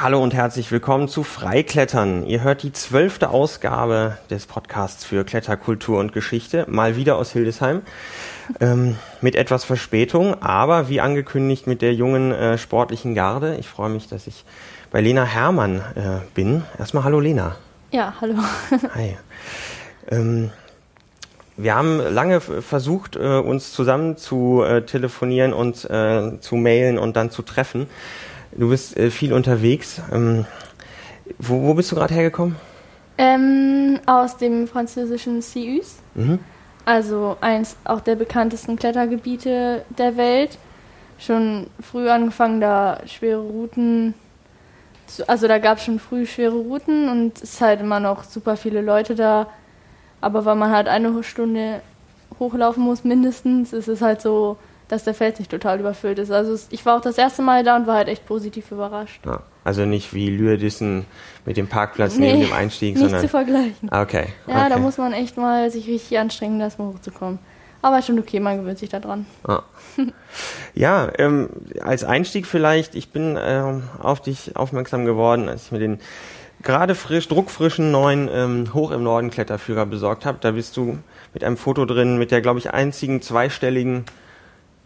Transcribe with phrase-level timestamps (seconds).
[0.00, 2.24] Hallo und herzlich willkommen zu Freiklettern.
[2.24, 7.82] Ihr hört die zwölfte Ausgabe des Podcasts für Kletterkultur und Geschichte, mal wieder aus Hildesheim,
[8.60, 13.56] ähm, mit etwas Verspätung, aber wie angekündigt mit der jungen äh, sportlichen Garde.
[13.58, 14.44] Ich freue mich, dass ich
[14.92, 16.62] bei Lena Hermann äh, bin.
[16.78, 17.56] Erstmal hallo Lena.
[17.90, 18.36] Ja, hallo.
[18.94, 19.16] Hi.
[20.12, 20.52] Ähm,
[21.56, 27.16] wir haben lange versucht, äh, uns zusammen zu äh, telefonieren und äh, zu mailen und
[27.16, 27.88] dann zu treffen.
[28.52, 30.00] Du bist äh, viel unterwegs.
[30.12, 30.46] Ähm,
[31.38, 32.56] wo, wo, bist du gerade hergekommen?
[33.18, 35.96] Ähm, aus dem französischen Cius.
[36.14, 36.38] Mhm.
[36.84, 40.58] Also eins auch der bekanntesten Klettergebiete der Welt.
[41.18, 44.14] Schon früh angefangen, da schwere Routen.
[45.06, 48.24] Zu, also da gab es schon früh schwere Routen und es ist halt immer noch
[48.24, 49.48] super viele Leute da.
[50.20, 51.82] Aber weil man halt eine Stunde
[52.38, 54.56] hochlaufen muss mindestens, ist es halt so
[54.88, 56.30] dass der Feld nicht total überfüllt ist.
[56.30, 59.20] Also ich war auch das erste Mal da und war halt echt positiv überrascht.
[59.26, 61.04] Ja, also nicht wie Lührdissen
[61.44, 63.20] mit dem Parkplatz nee, neben dem Einstieg, nicht sondern...
[63.20, 63.88] zu vergleichen.
[63.90, 64.28] Ah, okay.
[64.46, 64.70] Ja, okay.
[64.70, 67.38] da muss man echt mal sich richtig anstrengen, erstmal hochzukommen.
[67.80, 69.26] Aber schon okay, man gewöhnt sich daran.
[69.46, 69.62] Ah.
[70.74, 71.48] ja, ähm,
[71.80, 76.00] als Einstieg vielleicht, ich bin ähm, auf dich aufmerksam geworden, als ich mir den
[76.62, 80.38] gerade frisch, druckfrischen neuen ähm, Hoch im Norden Kletterführer besorgt habe.
[80.40, 80.98] Da bist du
[81.34, 84.04] mit einem Foto drin, mit der, glaube ich, einzigen zweistelligen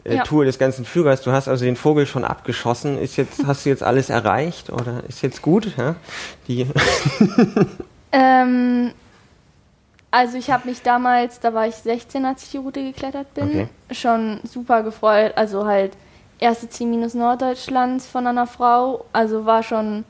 [0.04, 0.22] äh, ja.
[0.24, 1.22] Tour des ganzen Führers.
[1.22, 2.98] Du hast also den Vogel schon abgeschossen.
[2.98, 5.76] Ist jetzt, hast du jetzt alles erreicht oder ist jetzt gut?
[5.76, 5.96] Ja?
[6.48, 6.66] Die
[8.12, 8.92] ähm,
[10.10, 13.48] also ich habe mich damals, da war ich 16, als ich die Route geklettert bin,
[13.48, 13.68] okay.
[13.92, 15.32] schon super gefreut.
[15.36, 15.92] Also halt
[16.38, 19.06] erste 10 minus Norddeutschlands von einer Frau.
[19.12, 20.04] Also war schon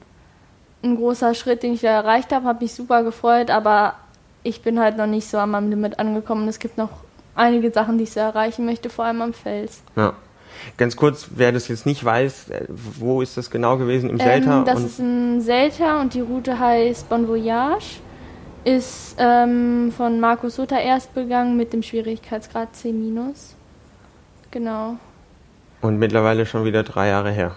[0.83, 2.47] ein großer Schritt, den ich da erreicht habe.
[2.47, 3.95] Habe mich super gefreut, aber
[4.43, 6.49] ich bin halt noch nicht so an meinem Limit angekommen.
[6.49, 6.91] Es gibt noch
[7.35, 9.83] einige Sachen, die ich so erreichen möchte, vor allem am Fels.
[9.97, 10.15] Ja.
[10.77, 14.11] Ganz kurz, wer das jetzt nicht weiß, äh, wo ist das genau gewesen?
[14.11, 14.21] Im?
[14.21, 18.01] Ähm, das ist im Selta und die Route heißt Bon Voyage.
[18.65, 22.95] Ist ähm, von Markus Sutter erst begangen mit dem Schwierigkeitsgrad C-.
[24.53, 24.97] Genau.
[25.81, 27.57] Und mittlerweile schon wieder drei Jahre her.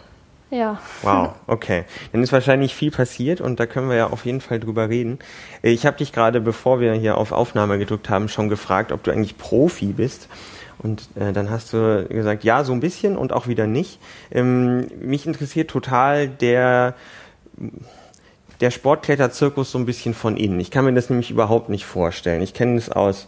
[0.51, 0.79] Ja.
[1.01, 1.85] Wow, okay.
[2.11, 5.19] Dann ist wahrscheinlich viel passiert und da können wir ja auf jeden Fall drüber reden.
[5.63, 9.11] Ich habe dich gerade, bevor wir hier auf Aufnahme gedrückt haben, schon gefragt, ob du
[9.11, 10.29] eigentlich Profi bist.
[10.77, 13.99] Und äh, dann hast du gesagt, ja, so ein bisschen und auch wieder nicht.
[14.31, 16.93] Ähm, mich interessiert total der,
[18.61, 20.59] der Sportkletterzirkus so ein bisschen von innen.
[20.59, 22.41] Ich kann mir das nämlich überhaupt nicht vorstellen.
[22.41, 23.27] Ich kenne es aus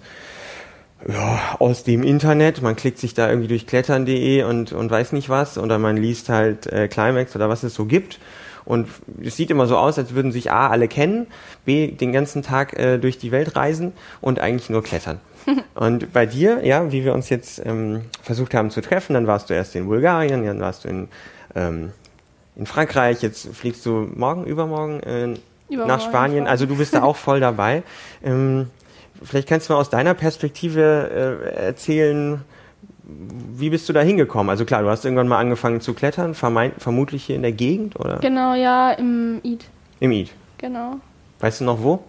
[1.07, 2.61] ja, aus dem Internet.
[2.61, 5.57] Man klickt sich da irgendwie durch klettern.de und, und weiß nicht was.
[5.57, 8.19] Oder man liest halt äh, Climax oder was es so gibt.
[8.65, 8.89] Und
[9.23, 11.27] es sieht immer so aus, als würden sich A alle kennen,
[11.63, 15.21] B den ganzen Tag äh, durch die Welt reisen und eigentlich nur klettern.
[15.73, 19.49] und bei dir, ja, wie wir uns jetzt ähm, versucht haben zu treffen, dann warst
[19.49, 21.07] du erst in Bulgarien, dann warst du in,
[21.55, 21.91] ähm,
[22.57, 25.33] in Frankreich, jetzt fliegst du morgen, übermorgen äh,
[25.69, 26.45] nach Spanien.
[26.45, 27.83] Also du bist da auch voll dabei.
[28.21, 28.67] Ähm,
[29.23, 32.41] Vielleicht kannst du mal aus deiner Perspektive äh, erzählen,
[33.03, 34.49] wie bist du da hingekommen?
[34.49, 38.17] Also klar, du hast irgendwann mal angefangen zu klettern, vermutlich hier in der Gegend, oder?
[38.17, 39.65] Genau, ja, im Id.
[39.99, 40.31] Im Id.
[40.57, 40.97] Genau.
[41.39, 42.03] Weißt du noch wo?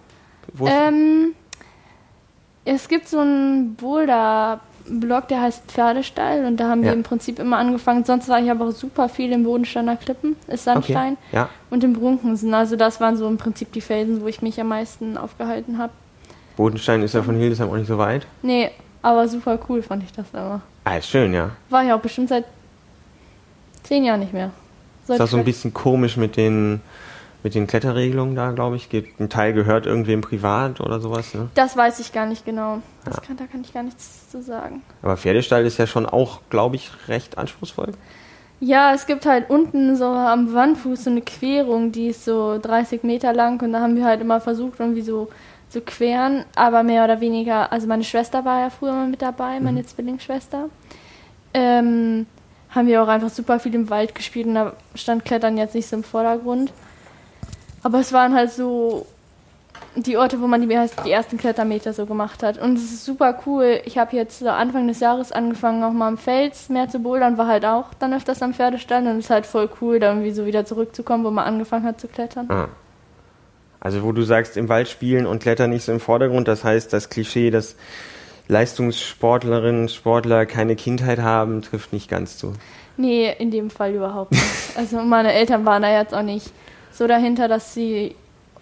[0.54, 1.34] wo ähm,
[2.64, 6.86] es gibt so einen Boulder-Blog, der heißt Pferdestall und da haben ja.
[6.86, 8.04] wir im Prinzip immer angefangen.
[8.04, 11.12] Sonst war ich aber auch super viel im Bodensteiner Klippen, ist Sandstein.
[11.12, 11.36] Okay.
[11.36, 11.48] Ja.
[11.70, 12.52] Und im Brunkensen.
[12.54, 15.92] Also das waren so im Prinzip die Felsen, wo ich mich am meisten aufgehalten habe.
[16.58, 18.26] Bodenstein ist ja von Hildesheim auch nicht so weit.
[18.42, 20.60] Nee, aber super cool fand ich das immer.
[20.82, 21.52] Ah, ist schön, ja.
[21.70, 22.46] War ich auch bestimmt seit
[23.84, 24.50] zehn Jahren nicht mehr.
[25.06, 26.80] Sollte ist auch so ein bisschen komisch mit den,
[27.44, 28.88] mit den Kletterregelungen da, glaube ich.
[28.88, 31.48] Geht, ein Teil gehört irgendwem privat oder sowas, ne?
[31.54, 32.82] Das weiß ich gar nicht genau.
[33.04, 33.22] Das ja.
[33.22, 34.82] kann, da kann ich gar nichts zu sagen.
[35.00, 37.92] Aber Pferdestall ist ja schon auch, glaube ich, recht anspruchsvoll.
[38.58, 43.04] Ja, es gibt halt unten so am Wandfuß so eine Querung, die ist so 30
[43.04, 45.28] Meter lang und da haben wir halt immer versucht, irgendwie so
[45.70, 49.60] zu queren, aber mehr oder weniger, also meine Schwester war ja früher mal mit dabei,
[49.60, 49.86] meine mhm.
[49.86, 50.68] Zwillingsschwester.
[51.54, 52.26] Ähm,
[52.70, 55.88] haben wir auch einfach super viel im Wald gespielt und da stand Klettern jetzt nicht
[55.88, 56.72] so im Vordergrund.
[57.82, 59.06] Aber es waren halt so
[59.96, 62.58] die Orte, wo man die, die ersten Klettermeter so gemacht hat.
[62.58, 63.80] Und es ist super cool.
[63.84, 67.38] Ich habe jetzt so Anfang des Jahres angefangen, auch mal am Fels mehr zu bouldern,
[67.38, 70.30] war halt auch dann öfters am Pferdestand und es ist halt voll cool, da irgendwie
[70.30, 72.46] so wieder zurückzukommen, wo man angefangen hat zu klettern.
[72.50, 72.68] Ah.
[73.80, 76.92] Also wo du sagst, im Wald spielen und Klettern nicht so im Vordergrund, das heißt,
[76.92, 77.76] das Klischee, dass
[78.48, 82.54] Leistungssportlerinnen, Sportler keine Kindheit haben, trifft nicht ganz zu.
[82.96, 84.44] Nee, in dem Fall überhaupt nicht.
[84.76, 86.50] Also meine Eltern waren da jetzt auch nicht
[86.90, 88.16] so dahinter, dass sie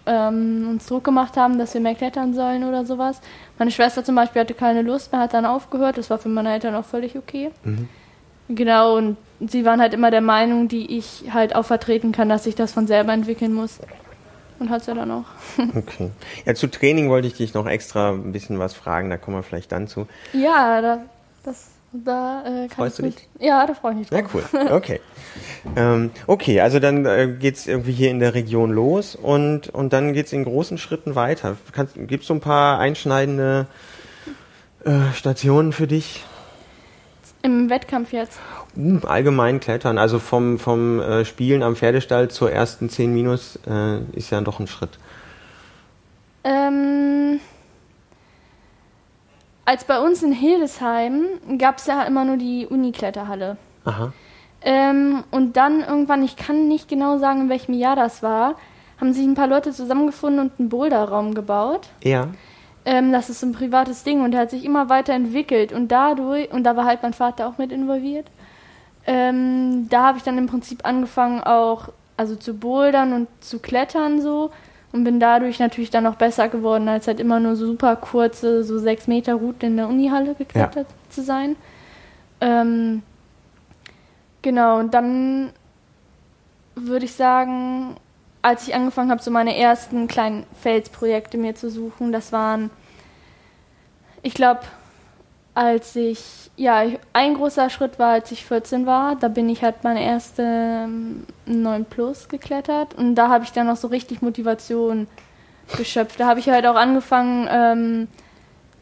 [0.05, 3.21] ähm, uns Druck gemacht haben, dass wir mehr klettern sollen oder sowas.
[3.57, 5.97] Meine Schwester zum Beispiel hatte keine Lust mehr, hat dann aufgehört.
[5.97, 7.51] Das war für meine Eltern auch völlig okay.
[7.63, 7.89] Mhm.
[8.49, 12.45] Genau, und sie waren halt immer der Meinung, die ich halt auch vertreten kann, dass
[12.45, 13.79] ich das von selber entwickeln muss.
[14.59, 15.25] Und hat es ja dann auch.
[15.75, 16.11] Okay.
[16.45, 19.43] Ja, zu Training wollte ich dich noch extra ein bisschen was fragen, da kommen wir
[19.43, 20.07] vielleicht dann zu.
[20.33, 20.99] Ja, da,
[21.43, 24.33] das, da äh, Freust du mich, Ja, da freue ich mich Ja, drauf.
[24.53, 24.67] cool.
[24.71, 24.99] Okay.
[25.75, 30.13] ähm, okay, also dann äh, geht's irgendwie hier in der Region los und, und dann
[30.13, 31.57] geht's in großen Schritten weiter.
[31.71, 33.67] Kannst, gibt's so ein paar einschneidende
[34.85, 36.23] äh, Stationen für dich?
[37.43, 38.39] Im Wettkampf jetzt.
[38.77, 43.99] Uh, allgemein klettern, also vom, vom äh, Spielen am Pferdestall zur ersten 10 Minus äh,
[44.13, 44.99] ist ja doch ein Schritt.
[46.43, 47.39] Ähm,
[49.65, 51.25] als bei uns in Hildesheim
[51.57, 53.57] gab es ja immer nur die Unikletterhalle.
[53.83, 54.13] Aha.
[54.61, 58.55] Ähm, und dann irgendwann, ich kann nicht genau sagen, in welchem Jahr das war,
[58.99, 61.89] haben sich ein paar Leute zusammengefunden und einen Boulderraum gebaut.
[62.03, 62.29] Ja.
[62.85, 66.63] Ähm, das ist ein privates Ding und der hat sich immer weiterentwickelt und dadurch, und
[66.63, 68.27] da war halt mein Vater auch mit involviert,
[69.07, 74.21] ähm, da habe ich dann im Prinzip angefangen auch, also zu bouldern und zu klettern
[74.21, 74.51] so
[74.91, 78.63] und bin dadurch natürlich dann noch besser geworden, als halt immer nur so super kurze,
[78.63, 81.55] so sechs Meter Routen in der Unihalle geklettert zu sein.
[82.41, 83.01] Ähm,
[84.41, 85.51] genau, und dann
[86.75, 87.95] würde ich sagen,
[88.41, 92.69] als ich angefangen habe, so meine ersten kleinen Felsprojekte mir zu suchen, das waren,
[94.21, 94.61] ich glaube,
[95.57, 96.83] als ich, ja,
[97.13, 101.23] ein großer Schritt war, als ich 14 war, da bin ich halt meine erste ähm,
[101.47, 105.07] 9 Plus geklettert und da habe ich dann noch so richtig Motivation
[105.75, 106.19] geschöpft.
[106.19, 108.07] Da habe ich halt auch angefangen, ähm,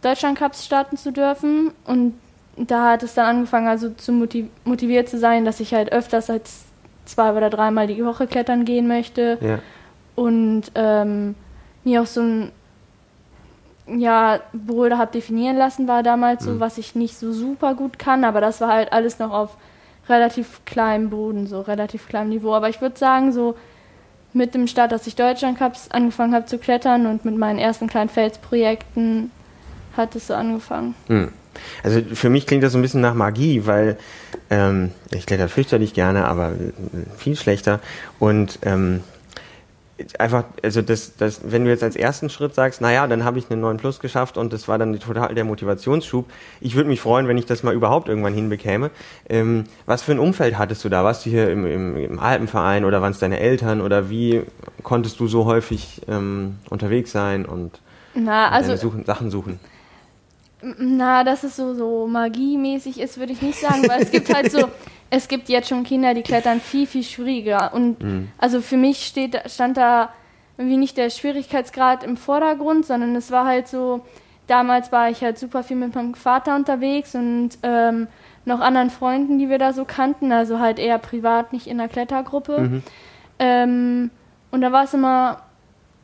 [0.01, 2.13] Deutschlandcups starten zu dürfen und
[2.57, 6.30] da hat es dann angefangen, also zu motiv motiviert zu sein, dass ich halt öfters
[6.30, 6.66] als
[7.06, 9.60] zwei oder dreimal die Woche klettern gehen möchte Ja.
[10.16, 11.36] und ähm,
[11.86, 12.51] mir auch so ein
[13.88, 16.60] ja, Boulder habe definieren lassen, war damals so, Mhm.
[16.60, 19.58] was ich nicht so super gut kann, aber das war halt alles noch auf
[20.10, 22.54] relativ kleinem Boden, so relativ kleinem Niveau.
[22.54, 23.56] Aber ich würde sagen, so
[24.34, 28.10] mit dem Start, dass ich Deutschlandcups angefangen habe zu klettern und mit meinen ersten kleinen
[28.10, 29.32] Felsprojekten
[29.96, 30.94] hat es so angefangen.
[31.08, 31.32] Hm.
[31.84, 33.98] Also für mich klingt das so ein bisschen nach Magie, weil
[34.50, 36.52] ähm, ich kletter fürchterlich gerne, aber
[37.18, 37.80] viel schlechter.
[38.20, 39.02] Und ähm,
[40.19, 43.50] einfach, also das, das, wenn du jetzt als ersten Schritt sagst, naja, dann habe ich
[43.50, 46.25] einen 9 Plus geschafft und das war dann total der Motivationsschub.
[46.59, 48.92] Ich würde mich freuen, wenn ich das mal überhaupt irgendwann hinbekäme.
[49.30, 51.03] Ähm, was für ein Umfeld hattest du da?
[51.03, 54.44] Warst du hier im, im, im Alpenverein oder waren es deine Eltern oder wie
[54.83, 57.80] konntest du so häufig ähm, unterwegs sein und
[58.13, 59.59] Na, also suchen, Sachen suchen?
[60.62, 64.51] Na, dass es so, so magiemäßig ist, würde ich nicht sagen, weil es gibt halt
[64.51, 64.68] so,
[65.10, 67.74] es gibt jetzt schon Kinder, die klettern viel, viel schwieriger.
[67.74, 67.98] Und
[68.38, 70.10] also für mich steht, stand da
[70.57, 74.06] irgendwie nicht der Schwierigkeitsgrad im Vordergrund, sondern es war halt so,
[74.48, 78.07] damals war ich halt super viel mit meinem Vater unterwegs und ähm,
[78.46, 81.88] noch anderen Freunden, die wir da so kannten, also halt eher privat, nicht in der
[81.88, 82.81] Klettergruppe.
[83.40, 84.12] Ähm,
[84.51, 85.42] und da war es immer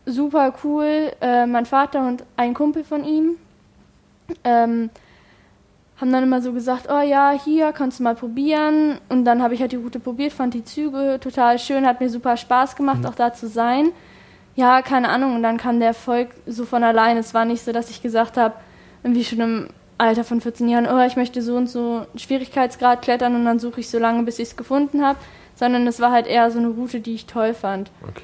[0.05, 1.11] super cool.
[1.21, 3.37] Äh, mein Vater und ein Kumpel von ihm
[4.43, 4.89] ähm,
[6.01, 8.97] haben dann immer so gesagt, oh ja, hier kannst du mal probieren.
[9.07, 12.09] Und dann habe ich halt die Route probiert, fand die Züge total schön, hat mir
[12.09, 13.91] super Spaß gemacht, auch da zu sein.
[14.55, 15.35] Ja, keine Ahnung.
[15.35, 17.17] Und dann kam der Erfolg so von allein.
[17.17, 18.55] Es war nicht so, dass ich gesagt habe,
[19.03, 19.67] irgendwie schon im
[19.99, 23.59] Alter von 14 Jahren, oh, ich möchte so und so einen Schwierigkeitsgrad klettern und dann
[23.59, 25.19] suche ich so lange, bis ich es gefunden habe.
[25.53, 27.91] Sondern es war halt eher so eine Route, die ich toll fand.
[28.01, 28.23] Okay.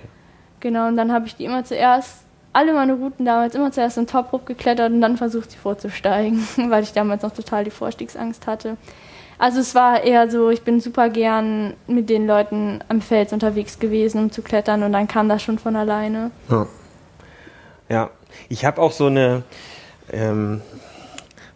[0.62, 2.24] Genau, und dann habe ich die immer zuerst,
[2.54, 6.46] alle meine Routen damals immer zuerst in Top Rope geklettert und dann versucht, sie vorzusteigen,
[6.70, 8.78] weil ich damals noch total die Vorstiegsangst hatte.
[9.40, 13.78] Also es war eher so, ich bin super gern mit den Leuten am Fels unterwegs
[13.78, 16.32] gewesen, um zu klettern und dann kam das schon von alleine.
[16.50, 16.66] Ja,
[17.90, 18.10] ja.
[18.50, 19.44] ich habe auch so eine,
[20.12, 20.62] ähm,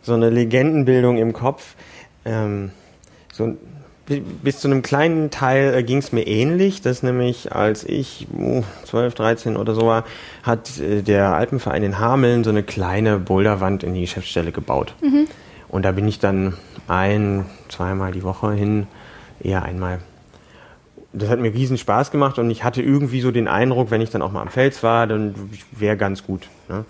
[0.03, 1.75] so eine Legendenbildung im Kopf.
[2.23, 2.71] Ähm,
[3.33, 3.57] so, bi-
[4.05, 8.63] bis zu einem kleinen Teil äh, ging es mir ähnlich, dass nämlich als ich uh,
[8.85, 10.03] 12, 13 oder so war,
[10.43, 14.95] hat äh, der Alpenverein in Hameln so eine kleine Boulderwand in die Geschäftsstelle gebaut.
[15.69, 18.87] Und da bin ich dann ein, zweimal die Woche hin,
[19.41, 19.99] eher einmal
[21.13, 24.09] das hat mir riesen Spaß gemacht und ich hatte irgendwie so den Eindruck, wenn ich
[24.09, 25.35] dann auch mal am Fels war, dann
[25.71, 26.47] wäre ganz gut.
[26.69, 26.85] Ne?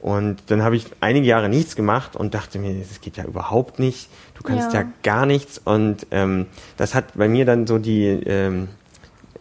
[0.00, 3.78] Und dann habe ich einige Jahre nichts gemacht und dachte mir, das geht ja überhaupt
[3.78, 4.08] nicht.
[4.38, 4.86] Du kannst ja, Ja.
[5.02, 5.60] gar nichts.
[5.62, 8.68] Und ähm, das hat bei mir dann so die, ähm,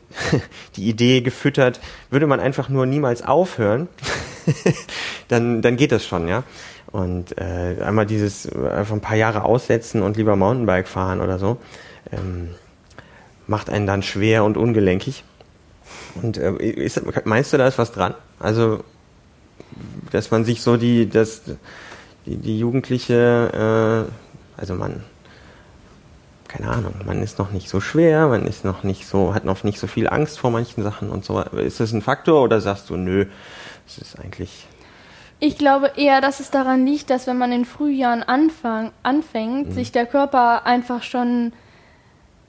[0.76, 3.88] die Idee gefüttert, würde man einfach nur niemals aufhören,
[5.28, 6.44] dann, dann geht das schon, ja.
[6.92, 11.58] Und äh, einmal dieses einfach ein paar Jahre aussetzen und lieber Mountainbike fahren oder so.
[12.12, 12.50] Ähm,
[13.46, 15.24] macht einen dann schwer und ungelenkig.
[16.22, 18.14] Und äh, ist, meinst du, da ist was dran?
[18.40, 18.84] Also,
[20.12, 21.42] dass man sich so die, das,
[22.26, 24.27] die, die jugendliche, äh,
[24.58, 25.04] also man,
[26.48, 29.64] keine Ahnung, man ist noch nicht so schwer, man ist noch nicht so, hat noch
[29.64, 31.40] nicht so viel Angst vor manchen Sachen und so.
[31.40, 33.28] Ist das ein Faktor oder sagst du, nö,
[33.86, 34.68] es ist eigentlich.
[35.40, 39.72] Ich glaube eher, dass es daran liegt, dass wenn man in Frühjahren anfang, anfängt, mhm.
[39.72, 41.54] sich der Körper einfach schon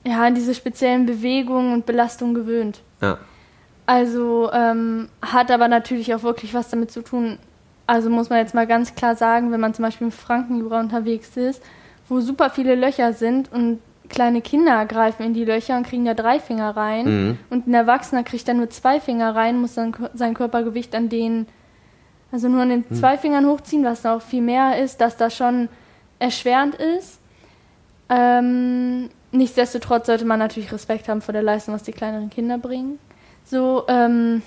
[0.03, 2.81] ja, an diese speziellen Bewegungen und Belastungen gewöhnt.
[3.01, 3.19] Ja.
[3.85, 7.37] Also ähm, hat aber natürlich auch wirklich was damit zu tun.
[7.85, 11.35] Also muss man jetzt mal ganz klar sagen, wenn man zum Beispiel im Frankenjura unterwegs
[11.37, 11.63] ist,
[12.09, 16.15] wo super viele Löcher sind und kleine Kinder greifen in die Löcher und kriegen da
[16.15, 17.37] drei Finger rein mhm.
[17.49, 21.47] und ein Erwachsener kriegt da nur zwei Finger rein, muss dann sein Körpergewicht an den,
[22.31, 22.95] also nur an den mhm.
[22.95, 25.69] zwei Fingern hochziehen, was auch viel mehr ist, dass das schon
[26.17, 27.19] erschwerend ist.
[28.09, 32.97] Ähm, nichtsdestotrotz sollte man natürlich Respekt haben vor der Leistung, was die kleineren Kinder bringen.
[33.45, 34.41] So, ähm,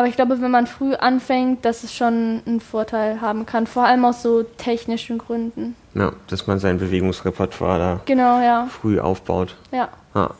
[0.00, 3.84] aber ich glaube, wenn man früh anfängt, dass es schon einen Vorteil haben kann, vor
[3.84, 5.76] allem aus so technischen Gründen.
[5.94, 8.66] Ja, dass man sein Bewegungsrepertoire da genau, ja.
[8.70, 9.56] früh aufbaut.
[9.72, 9.90] Ja.
[10.14, 10.30] Ah.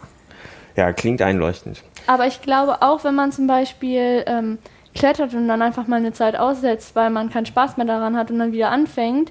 [0.77, 1.83] Ja, klingt einleuchtend.
[2.07, 4.57] Aber ich glaube auch, wenn man zum Beispiel ähm,
[4.95, 8.31] klettert und dann einfach mal eine Zeit aussetzt, weil man keinen Spaß mehr daran hat
[8.31, 9.31] und dann wieder anfängt,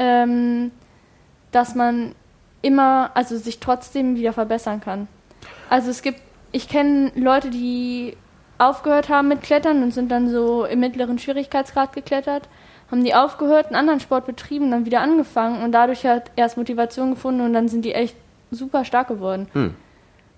[0.00, 0.72] ähm,
[1.52, 2.16] dass man
[2.60, 5.06] immer, also sich trotzdem wieder verbessern kann.
[5.68, 8.16] Also es gibt, ich kenne Leute, die
[8.60, 12.48] aufgehört haben mit Klettern und sind dann so im mittleren Schwierigkeitsgrad geklettert,
[12.90, 17.10] haben die aufgehört, einen anderen Sport betrieben, dann wieder angefangen und dadurch hat erst Motivation
[17.10, 18.16] gefunden und dann sind die echt
[18.50, 19.48] super stark geworden.
[19.52, 19.74] Hm.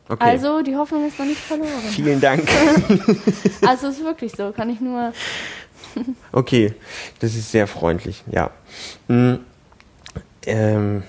[0.08, 0.24] Okay.
[0.24, 1.70] Also die Hoffnung ist noch nicht verloren.
[1.90, 2.46] Vielen Dank.
[3.66, 5.12] also es ist wirklich so, kann ich nur.
[6.32, 6.74] okay,
[7.20, 8.50] das ist sehr freundlich, ja.
[9.08, 9.40] Hm.
[10.44, 11.02] Ähm,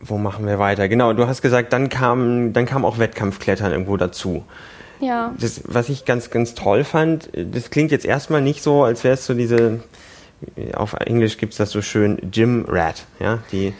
[0.00, 0.88] wo machen wir weiter?
[0.88, 4.44] Genau, du hast gesagt, dann kam, dann kam auch Wettkampfklettern irgendwo dazu.
[5.00, 5.34] Ja.
[5.38, 9.14] Das, was ich ganz, ganz toll fand, das klingt jetzt erstmal nicht so, als wäre
[9.14, 9.82] es so diese,
[10.74, 13.74] auf Englisch gibt es das so schön, Gym Rat, ja, die.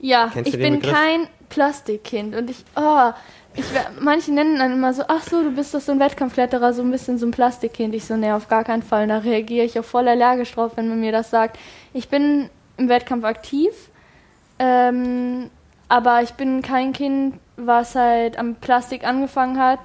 [0.00, 0.92] Ja, ich bin Begriff?
[0.92, 3.12] kein Plastikkind und ich, oh,
[3.54, 3.64] ich,
[4.00, 6.90] manche nennen dann immer so, ach so, du bist doch so ein Wettkampfkletterer, so ein
[6.90, 7.94] bisschen so ein Plastikkind.
[7.94, 9.06] Ich so, nee, auf gar keinen Fall.
[9.06, 11.58] Da reagiere ich auch voll allergisch drauf, wenn man mir das sagt.
[11.92, 13.70] Ich bin im Wettkampf aktiv,
[14.58, 15.50] ähm,
[15.88, 19.80] aber ich bin kein Kind, was halt am Plastik angefangen hat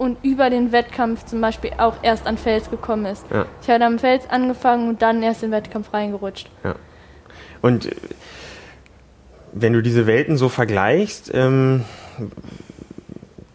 [0.00, 3.26] und über den Wettkampf zum Beispiel auch erst an Fels gekommen ist.
[3.30, 3.44] Ja.
[3.60, 6.48] Ich habe am Fels angefangen und dann erst in den Wettkampf reingerutscht.
[6.64, 6.74] Ja.
[7.60, 7.94] Und äh,
[9.52, 11.84] wenn du diese Welten so vergleichst, ähm,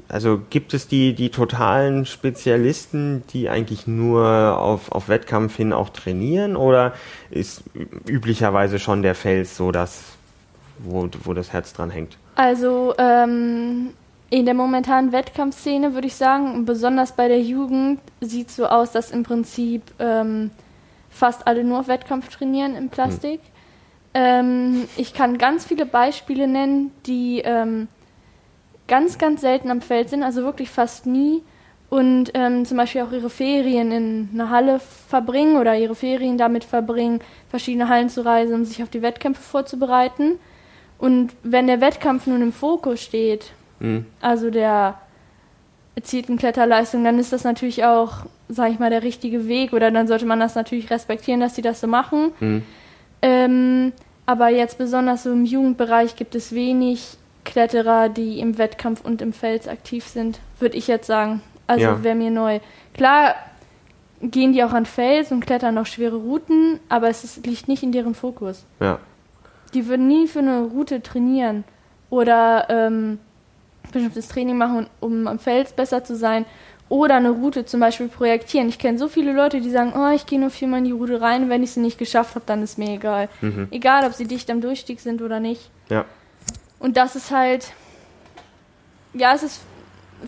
[0.07, 5.89] also gibt es die, die totalen Spezialisten, die eigentlich nur auf, auf Wettkampf hin auch
[5.89, 6.93] trainieren oder
[7.31, 7.63] ist
[8.07, 10.03] üblicherweise schon der Fels so das,
[10.77, 12.19] wo, wo das Herz dran hängt?
[12.35, 13.93] Also ähm,
[14.39, 18.91] in der momentanen Wettkampfszene würde ich sagen, besonders bei der Jugend, sieht es so aus,
[18.91, 20.51] dass im Prinzip ähm,
[21.09, 23.39] fast alle nur auf Wettkampf trainieren im Plastik.
[23.39, 23.49] Hm.
[24.13, 27.87] Ähm, ich kann ganz viele Beispiele nennen, die ähm,
[28.89, 31.41] ganz, ganz selten am Feld sind, also wirklich fast nie.
[31.89, 36.65] Und ähm, zum Beispiel auch ihre Ferien in einer Halle verbringen oder ihre Ferien damit
[36.65, 40.39] verbringen, verschiedene Hallen zu reisen, um sich auf die Wettkämpfe vorzubereiten.
[40.97, 43.53] Und wenn der Wettkampf nun im Fokus steht,
[43.85, 44.05] mhm.
[44.21, 44.95] also der
[45.95, 50.07] erzielten Kletterleistung, dann ist das natürlich auch, sage ich mal, der richtige Weg oder dann
[50.07, 52.31] sollte man das natürlich respektieren, dass sie das so machen.
[52.39, 52.63] Mhm.
[53.21, 53.93] Ähm,
[54.25, 59.31] aber jetzt besonders so im Jugendbereich gibt es wenig Kletterer, die im Wettkampf und im
[59.31, 61.41] Fels aktiv sind, würde ich jetzt sagen.
[61.67, 62.03] Also ja.
[62.03, 62.59] wäre mir neu.
[62.93, 63.35] Klar
[64.21, 67.83] gehen die auch an Fels und klettern auch schwere Routen, aber es ist, liegt nicht
[67.83, 68.65] in deren Fokus.
[68.79, 68.99] Ja.
[69.73, 71.63] Die würden nie für eine Route trainieren
[72.09, 73.19] oder ähm,
[73.91, 76.45] bestimmtes Training machen, um am Fels besser zu sein
[76.87, 78.69] oder eine Route zum Beispiel projektieren.
[78.69, 81.19] Ich kenne so viele Leute, die sagen, oh, ich gehe nur viermal in die Route
[81.19, 83.29] rein, wenn ich sie nicht geschafft habe, dann ist mir egal.
[83.41, 83.67] Mhm.
[83.71, 85.69] Egal, ob sie dicht am Durchstieg sind oder nicht.
[85.89, 86.05] Ja.
[86.79, 87.73] Und das ist halt,
[89.13, 89.61] ja, es ist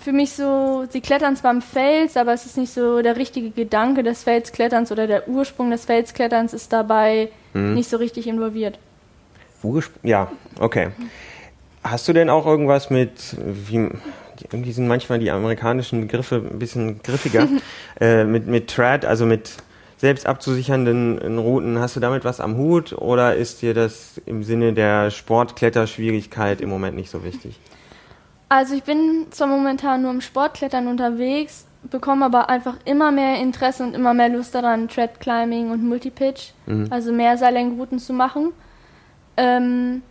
[0.01, 3.51] für mich so, sie klettern zwar am Fels, aber es ist nicht so der richtige
[3.51, 7.75] Gedanke des Felskletterns oder der Ursprung des Felskletterns ist dabei mhm.
[7.75, 8.79] nicht so richtig involviert.
[9.63, 10.89] Ursprung, ja, okay.
[11.91, 13.89] Hast du denn auch irgendwas mit, wie,
[14.51, 17.47] irgendwie sind manchmal die amerikanischen Begriffe ein bisschen griffiger,
[18.01, 19.51] äh, mit, mit Trad, also mit
[19.97, 24.73] selbst abzusichernden Routen, hast du damit was am Hut oder ist dir das im Sinne
[24.73, 27.59] der Sportkletterschwierigkeit im Moment nicht so wichtig?
[28.49, 33.83] Also ich bin zwar momentan nur im Sportklettern unterwegs, bekomme aber einfach immer mehr Interesse
[33.83, 36.87] und immer mehr Lust daran, Trad Climbing und Multipitch, mhm.
[36.91, 38.53] also mehr Seillängenrouten zu machen.
[39.35, 40.03] Ähm,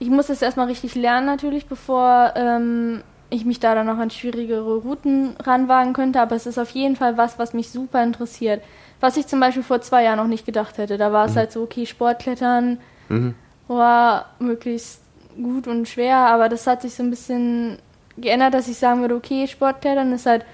[0.00, 4.10] ich muss das erstmal richtig lernen natürlich, bevor ähm, ich mich da dann noch an
[4.10, 8.62] schwierigere Routen ranwagen könnte, aber es ist auf jeden Fall was, was mich super interessiert.
[9.00, 10.98] Was ich zum Beispiel vor zwei Jahren noch nicht gedacht hätte.
[10.98, 11.36] Da war es mhm.
[11.36, 12.78] halt so, okay, Sportklettern,
[13.08, 13.34] mhm.
[13.68, 15.02] war möglichst
[15.36, 17.78] gut und schwer, aber das hat sich so ein bisschen
[18.16, 20.44] geändert, dass ich sagen würde, okay, Sportklettern ist halt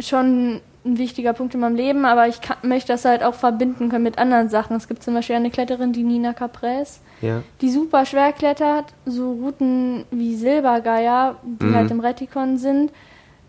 [0.00, 3.88] schon ein wichtiger Punkt in meinem Leben, aber ich kann, möchte das halt auch verbinden
[3.88, 4.76] können mit anderen Sachen.
[4.76, 7.42] Es gibt zum Beispiel eine Kletterin, die Nina Caprez, Ja.
[7.60, 11.74] die super schwer klettert, so Routen wie Silbergeier, die Mhm.
[11.74, 12.90] halt im Retikon sind.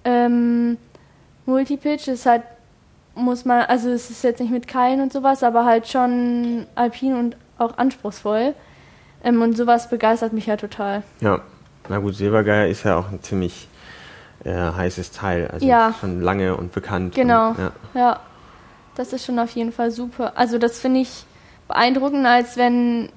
[0.03, 0.77] Ähm,
[1.46, 2.43] Multipitch ist halt,
[3.15, 7.13] muss man, also es ist jetzt nicht mit Keilen und sowas, aber halt schon alpin
[7.15, 8.53] und auch anspruchsvoll.
[9.24, 11.03] Ähm, und sowas begeistert mich halt total.
[11.22, 11.41] Ja.
[11.89, 13.67] Na gut, Silbergeier ist ja auch ein ziemlich
[14.43, 15.48] äh, heißes Teil.
[15.51, 15.93] Also Ja.
[16.00, 17.15] schon lange und bekannt.
[17.15, 17.50] Genau.
[17.50, 17.72] Und, ja.
[17.93, 18.19] Ja,
[18.96, 20.34] das ist schon auf jeden Fall super.
[20.36, 21.25] Also das finde ich
[21.67, 23.10] beeindruckender, als wenn,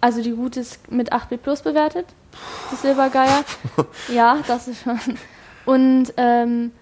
[0.00, 2.06] also die Route ist mit 8B Plus bewertet,
[2.70, 3.44] das Silbergeier.
[4.08, 4.98] ja, das ist schon.
[5.66, 6.72] Und ähm,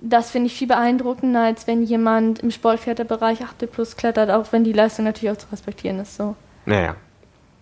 [0.00, 4.64] das finde ich viel beeindruckender, als wenn jemand im Sportkletterbereich 8B Plus klettert, auch wenn
[4.64, 6.16] die Leistung natürlich auch zu respektieren ist.
[6.16, 6.36] So.
[6.66, 6.96] Naja.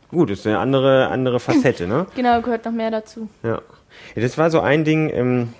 [0.08, 2.06] Gut, ist eine andere, andere Facette, ne?
[2.14, 3.28] Genau, gehört noch mehr dazu.
[3.42, 3.60] Ja.
[4.14, 5.52] ja das war so ein Ding, ähm,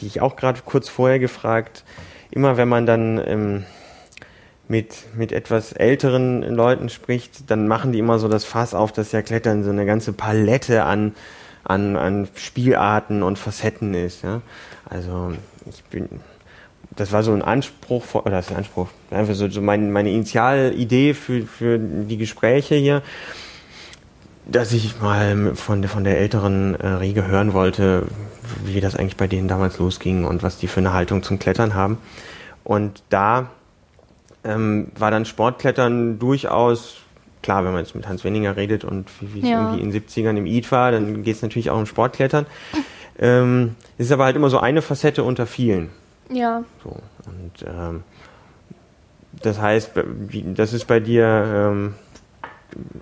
[0.00, 1.84] die ich auch gerade kurz vorher gefragt.
[2.30, 3.64] Immer wenn man dann ähm,
[4.68, 9.12] mit, mit etwas älteren Leuten spricht, dann machen die immer so das Fass auf, dass
[9.12, 11.14] ja Klettern so eine ganze Palette an,
[11.64, 14.22] an, an Spielarten und Facetten ist.
[14.22, 14.40] Ja?
[14.88, 15.32] Also
[15.68, 16.08] ich bin,
[16.96, 20.10] das war so ein Anspruch, oder das ist ein Anspruch, einfach so, so mein, meine
[20.10, 23.02] Initialidee für, für die Gespräche hier
[24.46, 28.06] dass ich mal von der, von der älteren äh, Riege hören wollte,
[28.64, 31.74] wie das eigentlich bei denen damals losging und was die für eine Haltung zum Klettern
[31.74, 31.98] haben.
[32.64, 33.50] Und da
[34.44, 36.96] ähm, war dann Sportklettern durchaus,
[37.42, 39.60] klar, wenn man jetzt mit Hans Wenninger redet und wie, wie es Ja.
[39.60, 42.46] irgendwie in den 70ern im Eid war, dann geht es natürlich auch um Sportklettern.
[43.18, 45.90] Ähm, es ist aber halt immer so eine Facette unter vielen.
[46.30, 46.90] Ja, So.
[47.26, 48.02] Und ähm,
[49.42, 49.92] das heißt,
[50.28, 51.24] wie, das ist bei dir
[51.72, 51.94] ähm,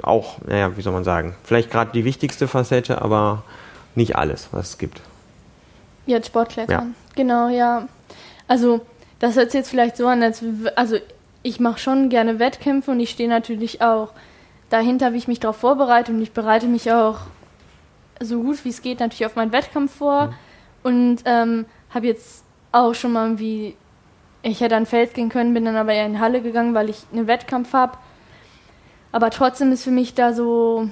[0.02, 3.42] auch, naja, wie soll man sagen, vielleicht gerade die wichtigste Facette, aber
[3.94, 5.00] nicht alles, was es gibt.
[6.06, 6.94] Jetzt Sportklettern.
[7.14, 7.88] Genau, ja.
[8.48, 8.80] Also,
[9.18, 10.42] das hört sich jetzt vielleicht so an, als
[10.76, 10.96] also
[11.42, 14.10] ich mache schon gerne Wettkämpfe und ich stehe natürlich auch
[14.70, 17.18] dahinter, wie ich mich darauf vorbereite und ich bereite mich auch
[18.20, 20.34] so gut wie es geht natürlich auf meinen Wettkampf vor
[20.82, 23.76] und ähm, habe jetzt auch schon mal irgendwie,
[24.42, 27.04] ich hätte an Feld gehen können, bin dann aber eher in Halle gegangen, weil ich
[27.12, 27.98] einen Wettkampf habe.
[29.12, 30.88] Aber trotzdem ist für mich da so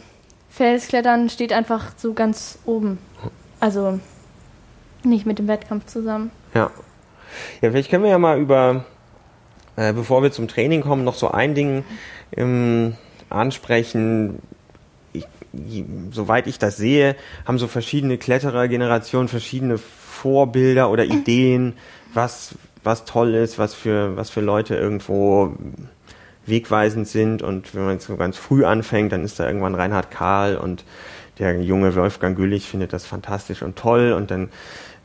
[0.51, 2.99] Felsklettern steht einfach so ganz oben.
[3.61, 4.01] Also
[5.05, 6.31] nicht mit dem Wettkampf zusammen.
[6.55, 6.71] Ja.
[7.61, 8.85] Ja, vielleicht können wir ja mal über,
[9.77, 11.85] äh, bevor wir zum Training kommen, noch so ein Ding
[12.37, 12.95] ähm,
[13.29, 14.41] ansprechen.
[15.13, 15.27] Ich,
[16.11, 21.75] soweit ich das sehe, haben so verschiedene Kletterergenerationen verschiedene Vorbilder oder Ideen,
[22.15, 25.53] was, was toll ist, was für, was für Leute irgendwo
[26.49, 27.43] wegweisend sind.
[27.43, 30.85] Und wenn man jetzt so ganz früh anfängt, dann ist da irgendwann Reinhard Karl und
[31.39, 34.13] der junge Wolfgang Güllich findet das fantastisch und toll.
[34.13, 34.49] Und dann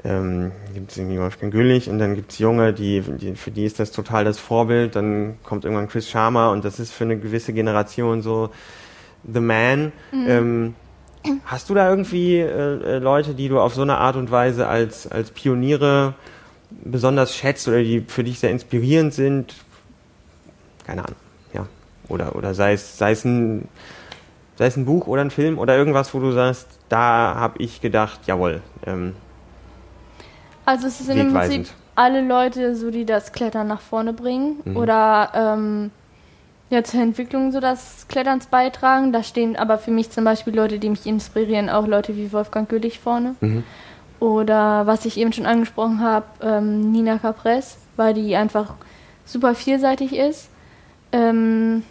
[0.04, 3.66] ähm, gibt es irgendwie Wolfgang Güllich und dann gibt es Junge, die, die, für die
[3.66, 4.96] ist das total das Vorbild.
[4.96, 8.50] Dann kommt irgendwann Chris Sharma und das ist für eine gewisse Generation so
[9.32, 9.92] The Man.
[10.12, 10.76] Ähm,
[11.46, 14.68] hast du da irgendwie äh, äh, Leute, die du auf so eine Art und Weise
[14.68, 16.16] als, als Pioniere
[16.84, 19.56] besonders schätzt oder die für dich sehr inspirierend sind?
[20.86, 21.23] Keine Ahnung.
[22.14, 23.68] Oder, oder sei es, sei es ein,
[24.58, 27.82] sei es ein Buch oder ein Film oder irgendwas, wo du sagst, da habe ich
[27.82, 29.16] gedacht, jawohl, ähm,
[30.66, 31.34] Also es sind im.
[31.34, 34.78] Prinzip alle Leute, so die das Klettern nach vorne bringen Mhm.
[34.78, 35.92] oder ähm,
[36.72, 39.12] ja, zur Entwicklung so des Kletterns beitragen.
[39.12, 42.68] Da stehen aber für mich zum Beispiel Leute, die mich inspirieren, auch Leute wie Wolfgang
[42.68, 43.36] Güllich vorne.
[43.42, 43.64] Mhm.
[44.20, 48.74] Oder was ich eben schon angesprochen habe, ähm, Nina Caprez, weil die einfach
[49.26, 50.50] super vielseitig ist.
[51.12, 51.84] Ähm,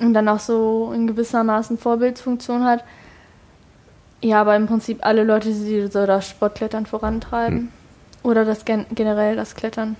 [0.00, 2.84] und dann auch so in gewissermaßen Vorbildsfunktion hat.
[4.20, 7.58] Ja, aber im Prinzip alle Leute, die so das Sportklettern vorantreiben.
[7.58, 7.68] Hm.
[8.22, 9.96] Oder das gen generell das Klettern.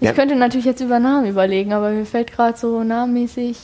[0.00, 0.12] Ich Ja.
[0.14, 3.58] könnte natürlich jetzt über Namen überlegen, aber mir fällt gerade so namenmäßig,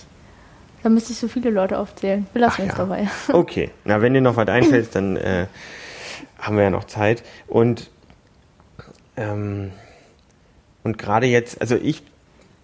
[0.82, 2.26] da müsste ich so viele Leute aufzählen.
[2.32, 2.78] Wir lassen uns ja.
[2.78, 3.08] dabei.
[3.32, 5.46] Okay, na wenn dir noch was einfällt, dann äh,
[6.40, 7.22] haben wir ja noch Zeit.
[7.46, 7.90] Und
[9.16, 9.72] ähm,
[10.84, 12.02] und gerade jetzt, also ich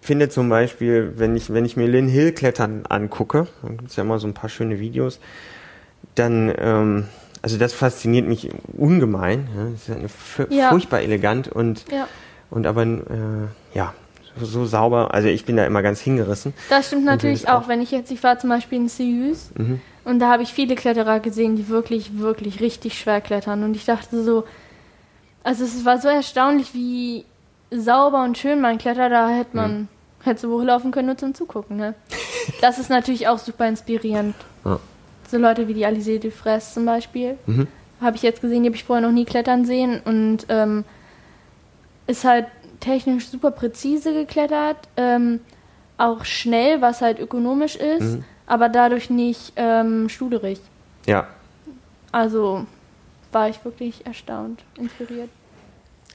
[0.04, 4.02] finde zum Beispiel, wenn ich wenn ich mir Lynn Hill klettern angucke, dann gibt's ja
[4.04, 5.18] immer so ein paar schöne Videos,
[6.14, 7.06] dann ähm,
[7.42, 9.48] also das fasziniert mich ungemein.
[9.56, 10.68] Ja, das ist eine Ja.
[10.70, 12.06] furchtbar elegant und ja.
[12.50, 12.98] und aber äh,
[13.74, 13.94] ja
[14.38, 15.14] so, so sauber.
[15.14, 16.54] Also ich bin da immer ganz hingerissen.
[16.68, 17.62] Das stimmt natürlich auch.
[17.64, 19.80] auch, wenn ich jetzt, ich war zum Beispiel in Seus Mhm.
[20.04, 23.62] und da habe ich viele Kletterer gesehen, die wirklich, wirklich richtig schwer klettern.
[23.62, 24.44] Und ich dachte so,
[25.44, 27.24] also es war so erstaunlich, wie
[27.70, 29.88] sauber und schön man klettert, da hätte man,
[30.24, 31.94] hätte so hochlaufen können nur zum Zugucken, ne?
[32.60, 34.34] Das ist natürlich auch super inspirierend.
[34.64, 34.78] Ja.
[35.28, 37.38] so Leute wie die Alizé de Fraisse zum Beispiel.
[37.46, 37.66] Mhm.
[38.00, 40.84] Habe ich jetzt gesehen, die habe ich vorher noch nie klettern sehen und ähm,
[42.06, 42.46] ist halt
[42.80, 45.40] technisch super präzise geklettert, ähm,
[45.96, 48.24] auch schnell, was halt ökonomisch ist, mhm.
[48.46, 50.60] aber dadurch nicht ähm, studerig.
[51.06, 51.28] Ja.
[52.12, 52.66] Also
[53.32, 55.30] war ich wirklich erstaunt, inspiriert.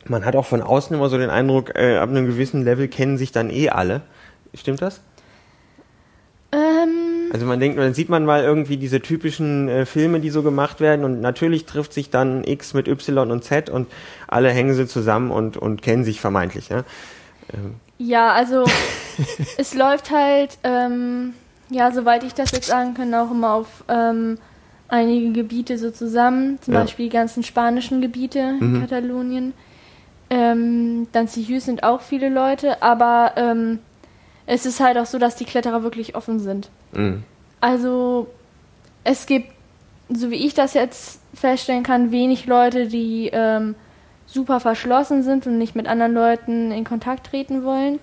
[0.05, 3.17] Man hat auch von außen immer so den Eindruck, äh, ab einem gewissen Level kennen
[3.17, 4.01] sich dann eh alle.
[4.53, 5.01] Stimmt das?
[6.51, 10.41] Ähm, also man denkt, dann sieht man mal irgendwie diese typischen äh, Filme, die so
[10.41, 13.87] gemacht werden und natürlich trifft sich dann X mit Y und Z und
[14.27, 16.69] alle hängen sie zusammen und, und kennen sich vermeintlich.
[16.69, 16.83] Ja,
[17.53, 17.75] ähm.
[17.99, 18.63] ja also
[19.57, 21.33] es läuft halt, ähm,
[21.69, 24.39] ja, soweit ich das jetzt sagen kann, auch immer auf ähm,
[24.87, 26.81] einige Gebiete so zusammen, zum ja.
[26.81, 28.75] Beispiel die ganzen spanischen Gebiete mhm.
[28.75, 29.53] in Katalonien.
[30.29, 33.79] Ähm, dann Sihus sind auch viele Leute, aber ähm,
[34.45, 36.69] es ist halt auch so, dass die Kletterer wirklich offen sind.
[36.91, 37.23] Mhm.
[37.61, 38.27] Also
[39.03, 39.51] es gibt,
[40.09, 43.75] so wie ich das jetzt feststellen kann, wenig Leute, die ähm,
[44.25, 47.99] super verschlossen sind und nicht mit anderen Leuten in Kontakt treten wollen.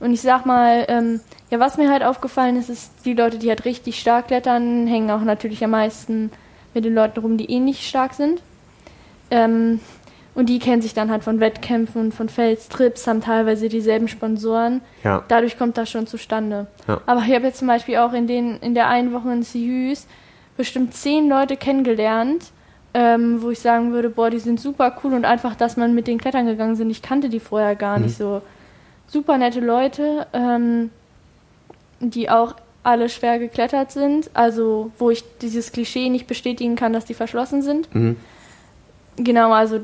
[0.00, 3.48] Und ich sag mal, ähm, ja, was mir halt aufgefallen ist, ist, die Leute, die
[3.48, 6.30] halt richtig stark klettern, hängen auch natürlich am meisten
[6.74, 8.42] mit den Leuten rum, die eh nicht stark sind.
[9.30, 9.80] Ähm,
[10.34, 14.80] und die kennen sich dann halt von Wettkämpfen und von Felstrips, haben teilweise dieselben Sponsoren.
[15.04, 15.22] Ja.
[15.28, 16.66] Dadurch kommt das schon zustande.
[16.88, 17.00] Ja.
[17.06, 20.06] Aber ich habe jetzt zum Beispiel auch in, den, in der einen Woche in Sihus
[20.56, 22.50] bestimmt zehn Leute kennengelernt,
[22.94, 26.06] ähm, wo ich sagen würde, boah, die sind super cool und einfach, dass man mit
[26.06, 26.90] den Klettern gegangen sind.
[26.90, 28.04] Ich kannte die vorher gar mhm.
[28.04, 28.42] nicht so.
[29.06, 30.90] Super nette Leute, ähm,
[32.00, 34.30] die auch alle schwer geklettert sind.
[34.34, 37.92] Also, wo ich dieses Klischee nicht bestätigen kann, dass die verschlossen sind.
[37.94, 38.16] Mhm.
[39.16, 39.80] Genau, also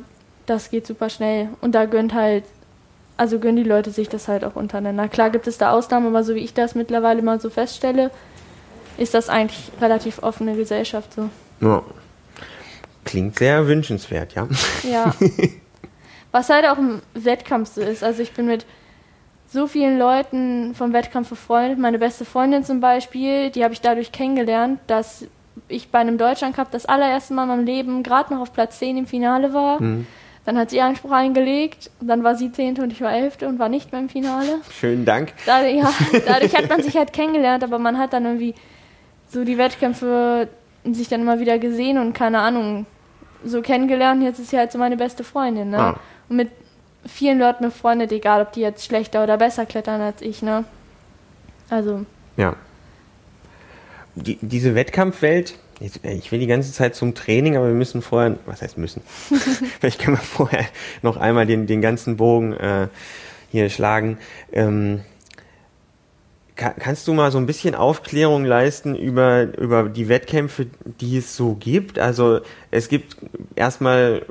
[0.51, 1.49] das geht super schnell.
[1.61, 2.45] Und da gönnt halt,
[3.17, 5.09] also gönnen die Leute sich das halt auch untereinander.
[5.09, 8.11] Klar gibt es da Ausnahmen, aber so wie ich das mittlerweile mal so feststelle,
[8.99, 11.31] ist das eigentlich relativ offene Gesellschaft so.
[11.61, 11.83] Ja.
[13.05, 14.49] Klingt sehr wünschenswert, ja.
[14.83, 15.15] Ja.
[16.33, 18.03] Was halt auch im Wettkampf so ist.
[18.03, 18.67] Also ich bin mit
[19.49, 21.79] so vielen Leuten vom Wettkampf befreundet.
[21.79, 25.27] Meine beste Freundin zum Beispiel, die habe ich dadurch kennengelernt, dass
[25.69, 28.99] ich bei einem Deutschlandcup das allererste Mal in meinem Leben gerade noch auf Platz 10
[28.99, 29.81] im Finale war.
[29.81, 30.07] Mhm.
[30.51, 33.69] Dann hat sie Einspruch eingelegt, dann war sie Zehnte und ich war Elfte und war
[33.69, 34.61] nicht mehr im Finale.
[34.73, 35.33] Schönen Dank.
[35.47, 35.93] Dadurch, ja,
[36.27, 38.57] dadurch hat man sich halt kennengelernt, aber man hat dann irgendwie
[39.29, 40.49] so die Wettkämpfe
[40.91, 42.87] sich dann immer wieder gesehen und keine Ahnung,
[43.45, 44.25] so kennengelernt.
[44.25, 45.79] Jetzt ist sie halt so meine beste Freundin, ne?
[45.79, 46.01] Ah.
[46.29, 46.51] Und mit
[47.07, 50.65] vielen Leuten befreundet, egal ob die jetzt schlechter oder besser klettern als ich, ne?
[51.69, 52.07] Also.
[52.37, 52.57] Ja.
[54.17, 58.37] Die, diese Wettkampfwelt, äh, ich will die ganze Zeit zum Training, aber wir müssen vorher,
[58.47, 59.03] was heißt müssen?
[59.81, 60.67] Vielleicht können wir vorher
[61.03, 62.89] noch einmal den, den ganzen Bogen äh,
[63.51, 64.19] hier schlagen.
[64.53, 65.01] Ähm,
[66.57, 70.67] kann, kannst du mal so ein bisschen Aufklärung leisten über, über die Wettkämpfe,
[71.01, 71.99] die es so gibt?
[71.99, 72.41] Also
[72.71, 73.17] es gibt
[73.57, 74.27] erstmal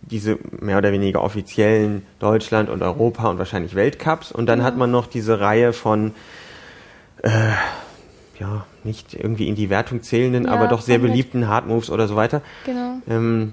[0.00, 4.64] diese mehr oder weniger offiziellen Deutschland und Europa und wahrscheinlich Weltcups und dann ja.
[4.64, 6.14] hat man noch diese Reihe von
[7.22, 7.30] äh,
[8.40, 12.08] ja, nicht irgendwie in die Wertung zählenden, ja, aber doch sehr beliebten Hard Moves oder
[12.08, 12.42] so weiter.
[12.64, 12.98] Genau.
[13.08, 13.52] Ähm,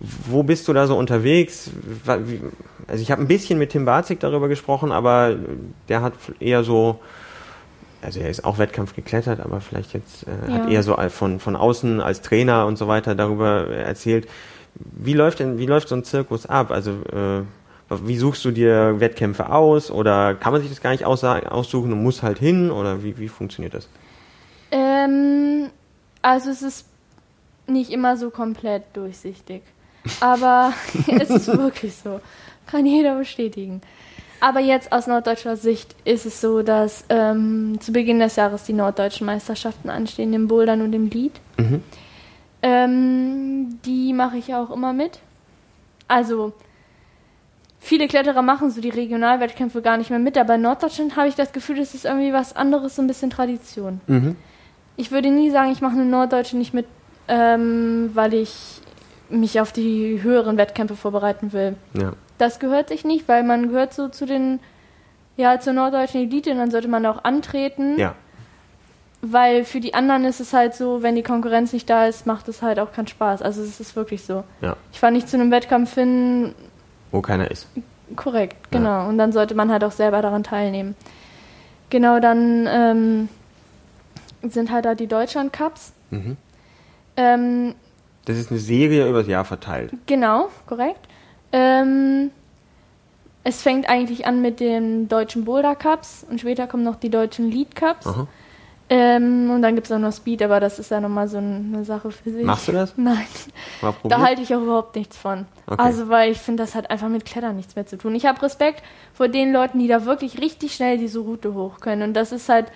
[0.00, 1.70] wo bist du da so unterwegs?
[2.06, 5.36] Also ich habe ein bisschen mit Tim Barzig darüber gesprochen, aber
[5.88, 7.00] der hat eher so,
[8.02, 10.58] also er ist auch Wettkampf geklettert, aber vielleicht jetzt äh, ja.
[10.58, 14.28] hat eher so von, von außen als Trainer und so weiter darüber erzählt.
[14.74, 16.70] Wie läuft denn, wie läuft so ein Zirkus ab?
[16.70, 17.42] Also äh,
[18.04, 22.02] wie suchst du dir Wettkämpfe aus oder kann man sich das gar nicht aussuchen und
[22.02, 23.88] muss halt hin oder wie, wie funktioniert das?
[24.74, 25.70] Ähm,
[26.20, 26.86] also es ist
[27.68, 29.62] nicht immer so komplett durchsichtig.
[30.20, 30.72] Aber
[31.06, 32.20] es ist wirklich so.
[32.66, 33.82] Kann jeder bestätigen.
[34.40, 38.72] Aber jetzt aus norddeutscher Sicht ist es so, dass ähm, zu Beginn des Jahres die
[38.72, 41.32] norddeutschen Meisterschaften anstehen, im Bouldern und im Lied.
[41.56, 41.82] Mhm.
[42.60, 45.20] Ähm, die mache ich auch immer mit.
[46.08, 46.52] Also,
[47.78, 51.36] viele Kletterer machen so die Regionalwettkämpfe gar nicht mehr mit, aber in Norddeutschland habe ich
[51.36, 54.00] das Gefühl, das ist irgendwie was anderes, so ein bisschen Tradition.
[54.08, 54.36] Mhm
[54.96, 56.86] ich würde nie sagen, ich mache eine Norddeutsche nicht mit,
[57.28, 58.80] ähm, weil ich
[59.28, 61.76] mich auf die höheren Wettkämpfe vorbereiten will.
[61.94, 62.12] Ja.
[62.38, 64.60] Das gehört sich nicht, weil man gehört so zu den,
[65.36, 67.98] ja, zur norddeutschen Elite und dann sollte man auch antreten.
[67.98, 68.14] Ja.
[69.22, 72.46] Weil für die anderen ist es halt so, wenn die Konkurrenz nicht da ist, macht
[72.48, 73.40] es halt auch keinen Spaß.
[73.40, 74.44] Also es ist wirklich so.
[74.60, 74.76] Ja.
[74.92, 76.54] Ich fahre nicht zu einem Wettkampf hin.
[77.10, 77.66] Wo keiner ist.
[78.16, 78.90] Korrekt, genau.
[78.90, 79.06] Ja.
[79.06, 80.94] Und dann sollte man halt auch selber daran teilnehmen.
[81.88, 83.28] Genau, dann ähm,
[84.52, 85.92] sind halt da die Deutschland Cups.
[86.10, 86.36] Mhm.
[87.16, 87.74] Ähm,
[88.24, 89.92] das ist eine Serie über das Jahr verteilt.
[90.06, 91.06] Genau, korrekt.
[91.52, 92.30] Ähm,
[93.44, 97.50] es fängt eigentlich an mit den deutschen Boulder Cups und später kommen noch die deutschen
[97.50, 98.06] Lead Cups.
[98.90, 101.84] Ähm, und dann gibt es auch noch Speed, aber das ist ja nochmal so eine
[101.84, 102.44] Sache für sich.
[102.44, 102.94] Machst du das?
[102.96, 103.24] Nein.
[104.04, 105.46] Da halte ich auch überhaupt nichts von.
[105.66, 105.82] Okay.
[105.82, 108.14] Also, weil ich finde, das hat einfach mit Klettern nichts mehr zu tun.
[108.14, 108.82] Ich habe Respekt
[109.14, 112.02] vor den Leuten, die da wirklich richtig schnell diese Route hoch können.
[112.02, 112.66] Und das ist halt,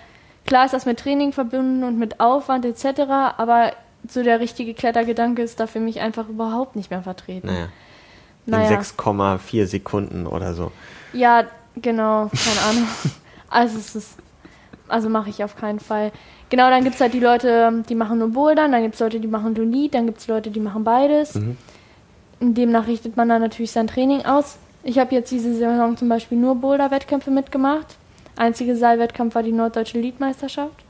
[0.45, 3.01] klar ist das mit Training verbunden und mit Aufwand etc.,
[3.37, 3.73] aber
[4.07, 7.47] so der richtige Klettergedanke ist da für mich einfach überhaupt nicht mehr vertreten.
[7.47, 7.67] Naja.
[8.45, 8.79] In Naja.
[8.79, 10.71] 6,4 Sekunden oder so.
[11.13, 11.43] Ja,
[11.75, 12.87] genau, keine Ahnung.
[13.51, 14.19] Also es ist,
[14.87, 16.11] also mache ich auf keinen Fall.
[16.51, 19.19] Genau, dann gibt es halt die Leute, die machen nur Bouldern, dann gibt es Leute,
[19.19, 21.33] die machen nur Lead, dann gibt es Leute, die machen beides.
[21.33, 21.57] Mhm.
[22.39, 24.57] Demnach richtet man dann natürlich sein Training aus.
[24.83, 27.97] Ich habe jetzt diese Saison zum Beispiel nur Boulder-Wettkämpfe mitgemacht.
[28.39, 30.85] Einzige Seilwettkampf war die Norddeutsche Leadmeisterschaft.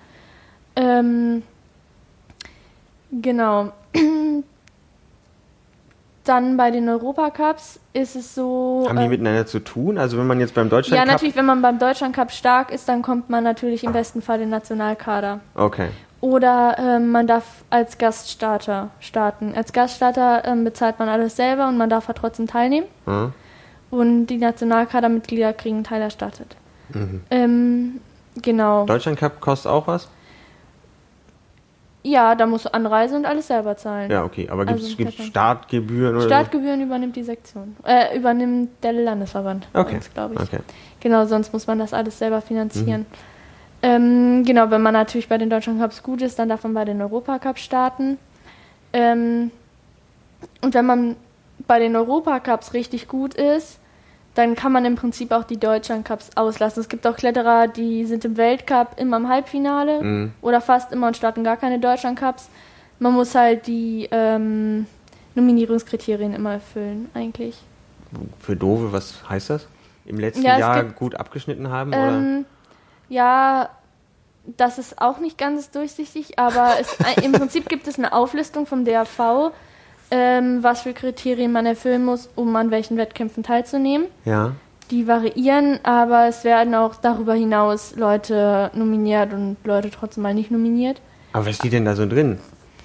[0.75, 1.41] Ähm,
[3.11, 3.71] genau.
[6.25, 8.85] Dann bei den Europacups ist es so.
[8.87, 9.97] Haben die äh, miteinander zu tun?
[9.97, 12.71] Also wenn man jetzt beim Deutschland ja, Cup- natürlich, wenn man beim Deutschland Cup stark
[12.71, 15.39] ist, dann kommt man natürlich im besten Fall in den Nationalkader.
[15.55, 15.89] Okay.
[16.21, 19.53] Oder ähm, man darf als Gaststarter starten.
[19.55, 22.85] Als Gaststarter ähm, bezahlt man alles selber und man darf halt trotzdem teilnehmen.
[23.05, 23.33] Hm?
[23.89, 26.55] Und die Nationalkadermitglieder kriegen einen Teil erstattet.
[26.93, 27.21] Mhm.
[27.29, 28.01] Ähm,
[28.41, 28.85] genau.
[28.85, 30.07] Deutschland Cup kostet auch was?
[32.01, 34.09] Ja, da musst du Anreise und alles selber zahlen.
[34.09, 34.47] Ja, okay.
[34.49, 35.23] Aber gibt es Also.
[35.23, 37.75] Startgebühren oder Startgebühren übernimmt die Sektion.
[37.83, 39.67] Äh, übernimmt der Landesverband.
[39.73, 39.99] Okay.
[40.13, 40.39] glaube ich.
[40.39, 40.59] Okay.
[41.01, 43.01] Genau, sonst muss man das alles selber finanzieren.
[43.01, 43.05] Mhm.
[43.81, 46.85] Ähm, genau, wenn man natürlich bei den Deutschland Cups gut ist, dann darf man bei
[46.85, 48.17] den Europacups starten.
[48.93, 49.51] Ähm,
[50.61, 51.15] und wenn man
[51.67, 53.79] bei den Europacups richtig gut ist,
[54.35, 56.79] dann kann man im Prinzip auch die Deutschland Cups auslassen.
[56.81, 60.31] Es gibt auch Kletterer, die sind im Weltcup immer im Halbfinale Mhm.
[60.41, 62.49] oder fast immer und starten gar keine Deutschland Cups.
[62.99, 64.85] Man muss halt die ähm,
[65.35, 67.57] Nominierungskriterien immer erfüllen, eigentlich.
[68.39, 69.67] Für Dove, was heißt das?
[70.05, 71.89] Im letzten Ja, Jahr gibt- gut abgeschnitten haben?
[71.91, 72.17] oder?
[72.17, 72.45] Ähm,
[73.09, 73.69] ja,
[74.57, 78.65] das ist auch nicht ganz durchsichtig, aber es, äh, im Prinzip gibt es eine Auflistung
[78.65, 79.51] vom DAV,
[80.11, 84.07] ähm, was für Kriterien man erfüllen muss, um an welchen Wettkämpfen teilzunehmen.
[84.25, 84.53] Ja.
[84.91, 90.49] Die variieren, aber es werden auch darüber hinaus Leute nominiert und Leute trotzdem mal nicht
[90.49, 90.99] nominiert.
[91.33, 92.39] Aber was steht denn da so drin?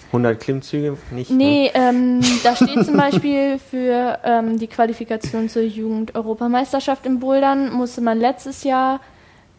[0.08, 0.96] 100 Klimmzüge?
[1.10, 1.30] Nicht?
[1.30, 1.36] ne?
[1.36, 8.00] Nee, ähm, da steht zum Beispiel für ähm, die Qualifikation zur Jugend-Europameisterschaft im Bouldern musste
[8.00, 9.00] man letztes Jahr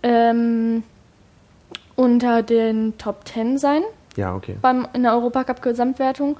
[0.03, 0.83] ähm,
[1.95, 3.81] unter den Top 10 sein
[4.15, 4.55] Ja, okay.
[4.61, 6.37] beim, in der Europacup-Gesamtwertung.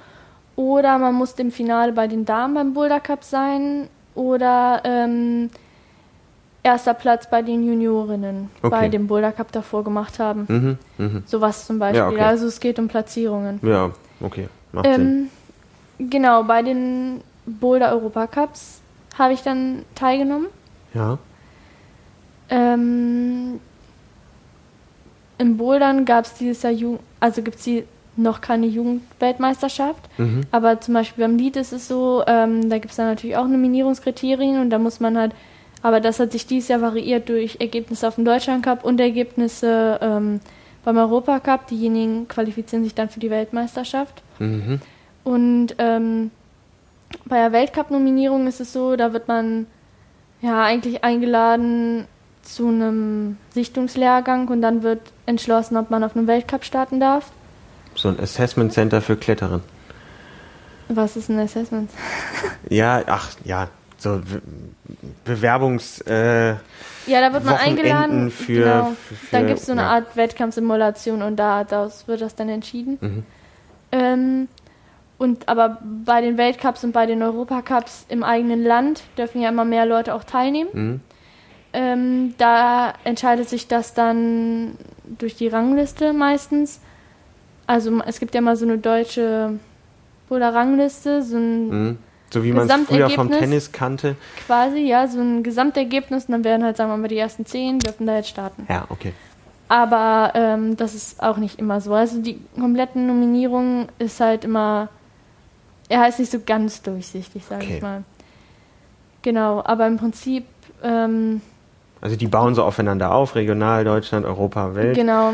[0.55, 3.89] Oder man musste im Finale bei den Damen beim Boulder Cup sein.
[4.15, 5.49] Oder ähm,
[6.63, 8.69] erster Platz bei den Juniorinnen Okay.
[8.69, 10.45] bei dem Boulder Cup davor gemacht haben.
[10.47, 11.23] Mhm, mhm.
[11.25, 11.99] Sowas zum Beispiel.
[11.99, 12.21] Ja, okay.
[12.21, 13.59] Also es geht um Platzierungen.
[13.61, 13.91] Ja,
[14.21, 14.47] okay.
[14.71, 15.29] Macht Sinn.
[15.99, 18.81] Ähm, genau, bei den Boulder Europacups
[19.17, 20.47] habe ich dann teilgenommen.
[20.93, 21.17] Ja.
[22.49, 23.59] Ähm,
[25.37, 27.69] Im Bouldern gab es dieses Jahr, Ju also gibt es
[28.17, 30.01] noch keine Jugendweltmeisterschaft.
[30.17, 30.41] Mhm.
[30.51, 33.47] Aber zum Beispiel beim Lied ist es so, ähm, da gibt es dann natürlich auch
[33.47, 35.33] Nominierungskriterien und da muss man halt,
[35.81, 39.99] aber das hat sich dieses Jahr variiert durch Ergebnisse auf dem Deutschland Cup und Ergebnisse
[40.01, 40.39] ähm,
[40.83, 41.67] beim Europacup.
[41.67, 44.21] Diejenigen qualifizieren sich dann für die Weltmeisterschaft.
[44.39, 44.79] Mhm.
[45.23, 46.31] Und ähm,
[47.25, 49.67] bei der Weltcup-Nominierung ist es so, da wird man
[50.41, 52.05] ja eigentlich eingeladen
[52.41, 57.31] zu einem Sichtungslehrgang und dann wird entschlossen, ob man auf einem Weltcup starten darf.
[57.95, 59.61] So ein Assessment Center für Kletterer.
[60.89, 61.89] Was ist ein Assessment?
[62.69, 63.67] Ja, ach, ja.
[63.97, 64.41] So Be-
[65.23, 66.01] Bewerbungs.
[66.01, 66.49] Äh,
[67.07, 68.31] Ja, da wird man Wochenenden eingeladen.
[68.31, 68.91] für- genau.
[69.07, 69.87] für- für- dann gibt es so eine ja.
[69.89, 72.97] Art Wettkampfsimulation und da, daraus wird das dann entschieden.
[73.01, 73.23] Mhm.
[73.91, 74.47] Ähm,
[75.17, 79.65] und aber bei den Weltcups und bei den Europacups im eigenen Land dürfen ja immer
[79.65, 80.69] mehr Leute auch teilnehmen.
[80.73, 80.99] mhm.
[81.77, 84.77] Ähm, da entscheidet sich das dann
[85.19, 86.79] durch die Rangliste meistens.
[87.67, 89.59] Also es gibt ja mal so eine deutsche
[90.29, 91.97] oder Rangliste, so ein Mhm.
[92.31, 93.31] So wie man es früher vom.
[93.31, 94.15] Tennis kannte.
[94.45, 97.79] quasi, ja, so ein Gesamtergebnis und dann werden halt, sagen wir mal, die ersten zehn
[97.79, 98.65] dürfen da jetzt starten.
[98.69, 99.13] Ja, okay.
[99.67, 101.93] Aber ähm, das ist auch nicht immer so.
[101.93, 104.89] Also die kompletten Nominierungen ist halt immer,
[105.89, 107.75] er heißt nicht so ganz durchsichtig, sage Okay.
[107.77, 108.03] ich mal.
[109.21, 110.45] Genau, aber im Prinzip,
[110.83, 111.41] ähm,
[112.01, 114.95] Also die bauen so aufeinander auf, regional, Deutschland, Europa, Welt.
[114.95, 115.33] genau,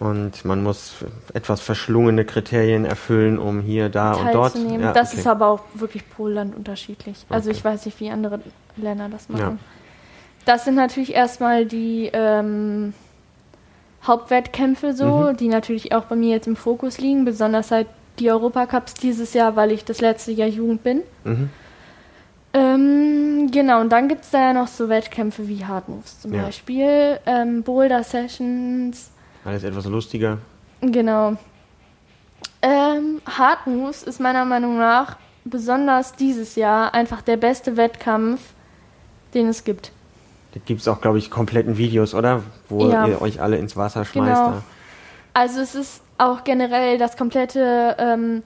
[0.00, 0.94] Und man muss
[1.34, 4.52] etwas verschlungene Kriterien erfüllen, um hier, da und dort.
[4.54, 4.82] teilzunehmen.
[4.82, 5.20] Ja, das okay.
[5.20, 7.26] ist aber auch wirklich pro Land unterschiedlich.
[7.28, 7.58] Also Okay.
[7.58, 8.38] ich weiß nicht, wie andere
[8.76, 9.40] Länder das machen.
[9.40, 9.56] Ja.
[10.44, 12.94] Das sind natürlich erstmal die ähm,
[14.04, 15.36] Hauptwettkämpfe so, Mhm.
[15.36, 17.88] die natürlich auch bei mir jetzt im Fokus liegen, besonders halt
[18.20, 21.02] die Europacups dieses Jahr, weil ich das letzte Jahr Jugend bin.
[21.24, 21.50] Mhm.
[22.54, 26.32] Ähm, genau, und dann gibt es da ja noch so Wettkämpfe wie Hard Moves zum
[26.34, 26.42] Ja.
[26.44, 29.10] Beispiel, ähm, Boulder Sessions,
[29.44, 30.38] Alles etwas lustiger.
[30.80, 31.36] Genau.
[32.62, 38.40] Ähm, Hard Moves ist meiner Meinung nach besonders dieses Jahr einfach der beste Wettkampf,
[39.34, 39.92] den es gibt.
[40.54, 42.42] Da gibt es auch, glaube ich, kompletten Videos, oder?
[42.68, 43.06] Wo Ja.
[43.06, 44.28] ihr euch alle ins Wasser schmeißt.
[44.28, 44.50] Genau.
[44.50, 44.62] da.
[45.34, 48.42] Also es ist auch generell das komplette ähm,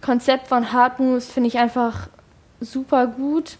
[0.00, 2.08] Konzept von Hard Moves finde ich einfach
[2.60, 3.56] super gut.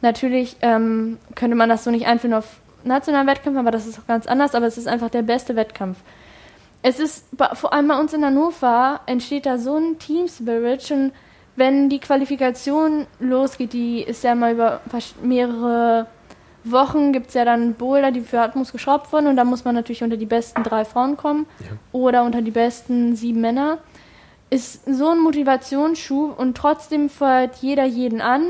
[0.00, 2.46] Natürlich ähm, könnte man das so nicht einführen auf
[2.84, 5.98] nationalen Wettkämpfen, aber das ist auch ganz anders, aber es ist einfach der beste Wettkampf.
[6.82, 11.12] Es ist, vor allem bei uns in Hannover, entsteht da so ein Team Spirit, schon
[11.56, 14.80] wenn die Qualifikation losgeht, die ist ja mal über
[15.22, 16.06] mehrere
[16.64, 19.74] Wochen, gibt es ja dann Boulder, die für Atmos geschraubt wurden und da muss man
[19.74, 21.46] natürlich unter die besten drei Frauen kommen
[21.92, 23.78] oder unter die besten sieben Männer.
[24.48, 28.46] Ist so ein Motivationsschub und trotzdem feuert jeder jeden an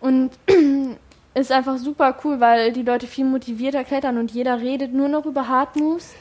[0.00, 0.30] und
[1.34, 5.26] ist einfach super cool, weil die Leute viel motivierter klettern und jeder redet nur noch
[5.26, 6.14] über Hard Moves.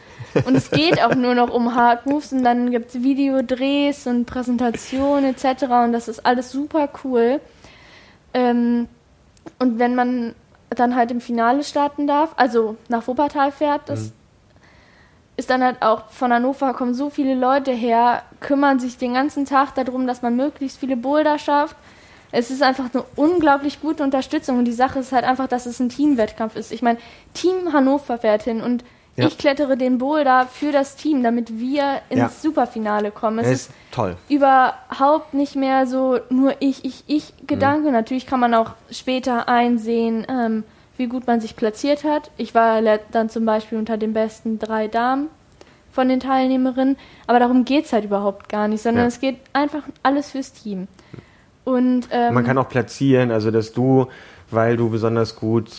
[0.45, 4.25] Und es geht auch nur noch um Hard Moves und dann gibt es Videodrehs und
[4.25, 5.63] Präsentationen etc.
[5.63, 7.39] Und das ist alles super cool.
[8.33, 8.87] Ähm,
[9.59, 10.35] und wenn man
[10.69, 14.13] dann halt im Finale starten darf, also nach Wuppertal fährt, das
[15.37, 19.45] ist dann halt auch von Hannover kommen so viele Leute her, kümmern sich den ganzen
[19.45, 21.75] Tag darum, dass man möglichst viele Boulder schafft.
[22.31, 25.79] Es ist einfach eine unglaublich gute Unterstützung und die Sache ist halt einfach, dass es
[25.79, 26.71] ein Teamwettkampf ist.
[26.71, 26.99] Ich meine,
[27.33, 28.83] Team Hannover fährt hin und
[29.17, 29.27] Ja.
[29.27, 32.29] ich klettere den Boulder für das Team, damit wir ins Ja.
[32.29, 33.39] Superfinale kommen.
[33.39, 34.15] Es Das ist ist toll.
[34.29, 37.91] überhaupt nicht mehr so nur ich, ich, ich Gedanke.
[37.91, 40.63] Natürlich kann man auch später einsehen, ähm,
[40.97, 42.31] wie gut man sich platziert hat.
[42.37, 45.27] Ich war dann zum Beispiel unter den besten drei Damen
[45.91, 46.95] von den Teilnehmerinnen,
[47.27, 49.07] aber darum geht's halt überhaupt gar nicht, sondern Ja.
[49.09, 50.87] es geht einfach alles fürs Team.
[51.63, 54.07] Und ähm, Man kann auch platzieren, also dass du,
[54.51, 55.69] weil du besonders gut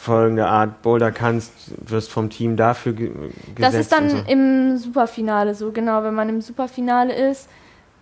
[0.00, 1.52] folgende Art Boulder kannst,
[1.88, 3.08] wirst vom Team dafür ge
[3.54, 3.58] gesetzt.
[3.58, 4.16] Das ist dann so.
[4.26, 6.02] im Superfinale so, genau.
[6.02, 7.48] Wenn man im Superfinale ist,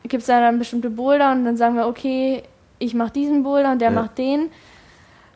[0.05, 2.43] gibt es dann bestimmte Boulder und dann sagen wir, okay,
[2.79, 4.01] ich mache diesen Boulder und der Ja.
[4.01, 4.51] macht den.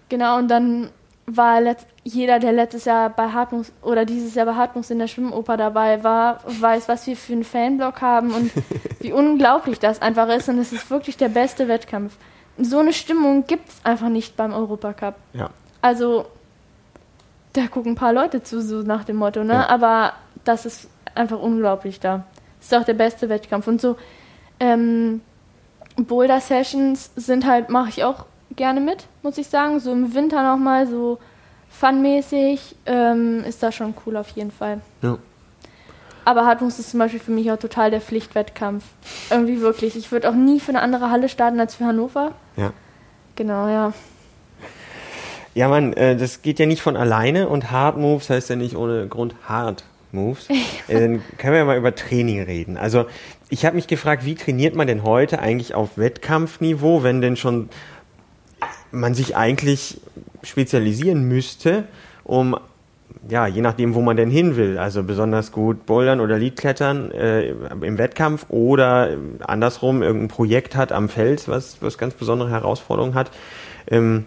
[0.08, 0.90] Genau, und dann
[1.26, 1.60] war
[2.04, 6.04] jeder, der letztes Jahr bei Hartmungs oder dieses Jahr bei Hartmungs in der Schwimmoper dabei
[6.04, 8.50] war, weiß, was wir für einen Fanblock haben und
[9.00, 10.48] wie unglaublich das einfach ist.
[10.48, 12.16] Und es ist wirklich der beste Wettkampf.
[12.58, 15.14] So eine Stimmung gibt es einfach nicht beim Europacup.
[15.32, 15.50] ja.
[15.82, 16.24] Also,
[17.52, 19.52] da gucken ein paar Leute zu, so nach dem Motto, ne?
[19.52, 19.68] Ja.
[19.68, 20.14] Aber
[20.44, 22.24] das ist einfach unglaublich da.
[22.60, 23.66] Ist auch der beste Wettkampf.
[23.68, 23.96] Und so,
[24.60, 25.20] ähm,
[25.96, 28.24] Boulder-Sessions sind halt, mache ich auch
[28.56, 29.78] gerne mit, muss ich sagen.
[29.78, 31.18] So im Winter nochmal, so
[31.68, 34.80] funmäßig, ähm, ist das schon cool auf jeden Fall.
[35.02, 35.18] ja.
[36.24, 38.84] Aber Hartmungs ist zum Beispiel für mich auch total der Pflichtwettkampf.
[39.30, 39.96] Irgendwie wirklich.
[39.96, 42.32] Ich würde auch nie für eine andere Halle starten als für Hannover.
[42.56, 42.72] Ja.
[43.36, 43.92] Genau, ja.
[45.54, 48.76] Ja, Mann, äh, das geht ja nicht von alleine und Hard Moves heißt ja nicht
[48.76, 50.48] ohne Grund Hard Moves.
[50.86, 52.76] Äh, dann können wir ja mal über Training reden.
[52.76, 53.06] Also
[53.48, 57.70] ich habe mich gefragt, wie trainiert man denn heute eigentlich auf Wettkampfniveau, wenn denn schon
[58.90, 60.00] man sich eigentlich
[60.42, 61.84] spezialisieren müsste,
[62.22, 62.54] um
[63.28, 67.48] ja, je nachdem, wo man denn hin will, also besonders gut Bouldern oder Leadklettern äh,
[67.48, 73.30] im Wettkampf oder andersrum irgendein Projekt hat am Fels, was, was ganz besondere Herausforderungen hat.
[73.90, 74.26] Ähm,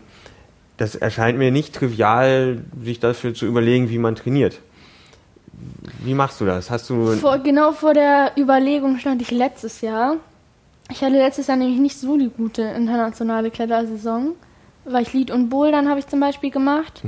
[0.78, 4.60] das erscheint mir nicht trivial, sich dafür zu überlegen, wie man trainiert.
[6.04, 6.70] Wie machst du das?
[6.70, 10.18] Hast du Vor, genau vor der Überlegung stand ich letztes Jahr.
[10.92, 14.34] Ich hatte letztes Jahr nämlich nicht so die gute internationale Klettersaison,
[14.86, 17.02] weil ich Lead und Bouldern habe ich zum Beispiel gemacht.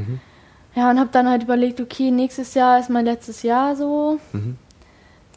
[0.75, 4.19] Ja, und habe dann halt überlegt, okay, nächstes Jahr ist mein letztes Jahr so.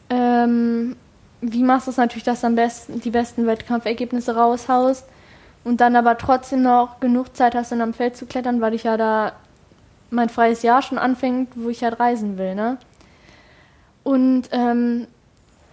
[0.09, 0.95] Ähm,
[1.41, 5.05] wie machst du es natürlich, dass du am besten die besten Wettkampfergebnisse raushaust
[5.63, 8.83] und dann aber trotzdem noch genug Zeit hast, dann am Feld zu klettern, weil ich
[8.83, 9.33] ja da
[10.11, 12.77] mein freies Jahr schon anfängt, wo ich halt reisen will, ne?
[14.03, 15.07] Und ähm,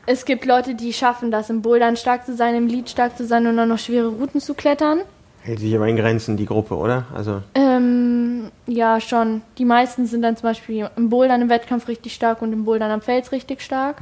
[0.07, 3.27] es gibt Leute, die schaffen das, im Bouldern stark zu sein, im Lead stark zu
[3.27, 5.01] sein und dann noch schwere Routen zu klettern.
[5.43, 7.07] Hält sich aber in Grenzen die Gruppe, oder?
[7.15, 9.43] Also Ähm, ja, schon.
[9.59, 12.91] Die meisten sind dann zum Beispiel im Bouldern im Wettkampf richtig stark und im Bouldern
[12.91, 14.01] am Fels richtig stark.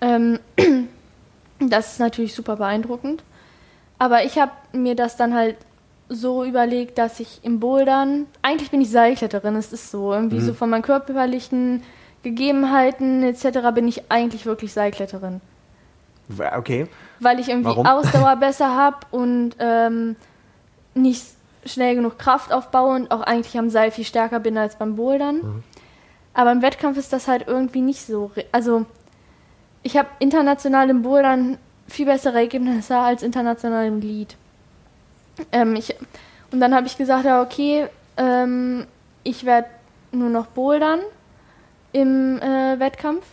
[0.00, 0.38] Ähm,
[1.60, 3.22] das ist natürlich super beeindruckend.
[3.98, 5.56] Aber ich habe mir das dann halt
[6.08, 10.52] so überlegt, dass ich im Bouldern, eigentlich bin ich Seilkletterin, es ist so, irgendwie so
[10.52, 11.82] von meinen körperlichen
[12.22, 13.70] Gegebenheiten etc.
[13.74, 15.40] bin ich eigentlich wirklich Seilkletterin
[16.56, 16.86] okay.
[17.20, 17.86] weil ich irgendwie Warum?
[17.86, 20.16] Ausdauer besser habe und ähm,
[20.94, 21.24] nicht
[21.64, 25.36] schnell genug Kraft aufbaue und auch eigentlich am Seil viel stärker bin als beim Bouldern.
[25.36, 25.62] Mhm.
[26.34, 28.30] Aber im Wettkampf ist das halt irgendwie nicht so.
[28.50, 28.86] Also
[29.82, 34.36] ich habe international im Bouldern viel bessere Ergebnisse als international im Lead.
[35.50, 35.94] Ähm, ich,
[36.50, 37.86] und dann habe ich gesagt, ja okay,
[38.16, 38.86] ähm,
[39.24, 39.68] ich werde
[40.10, 41.00] nur noch bouldern
[41.92, 43.24] im äh, Wettkampf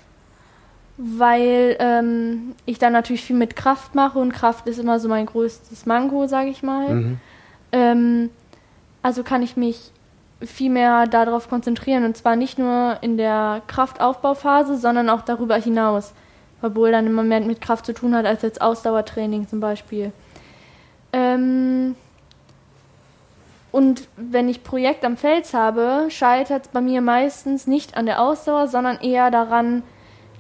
[1.02, 5.26] weil ähm, ich dann natürlich viel mit Kraft mache und Kraft ist immer so mein
[5.26, 6.94] größtes Manko, sage ich mal.
[6.94, 7.20] Mhm.
[7.72, 8.30] Ähm,
[9.02, 9.92] also kann ich mich
[10.42, 16.14] viel mehr darauf konzentrieren und zwar nicht nur in der Kraftaufbauphase, sondern auch darüber hinaus,
[16.62, 20.12] weil Bouldern immer mehr mit Kraft zu tun hat als jetzt Ausdauertraining zum Beispiel.
[21.12, 21.96] Ähm,
[23.72, 28.22] und wenn ich Projekt am Fels habe, scheitert es bei mir meistens nicht an der
[28.22, 29.84] Ausdauer, sondern eher daran,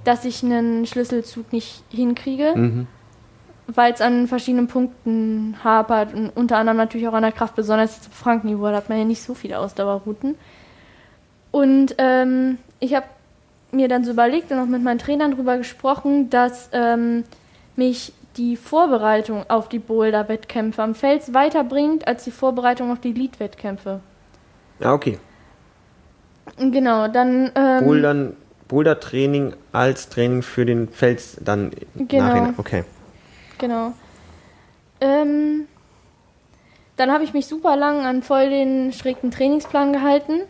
[0.03, 2.87] dass ich einen Schlüsselzug nicht hinkriege, Mhm.
[3.75, 8.05] Weil es an verschiedenen Punkten hapert und unter anderem natürlich auch an der Kraft, besonders
[8.05, 10.35] im Frankenniveau, da hat man ja nicht so viele Ausdauerrouten.
[11.51, 13.05] Und ähm, ich habe
[13.71, 17.23] mir dann so überlegt und auch mit meinen Trainern drüber gesprochen, dass ähm,
[17.75, 23.99] mich die Vorbereitung auf die Boulder-Wettkämpfe am Fels weiterbringt als die Vorbereitung auf die Lead-Wettkämpfe.
[24.79, 25.19] Ja, okay.
[26.57, 28.35] Genau, dann ähm, Bouldern,
[28.67, 32.25] Boulder-Training als Training für den Fels dann Genau.
[32.25, 32.53] nachhinein.
[32.57, 32.83] Okay.
[33.59, 33.93] Genau.
[35.01, 35.65] Ähm,
[36.97, 40.41] dann habe ich mich super lang an voll den strikten Trainingsplan gehalten.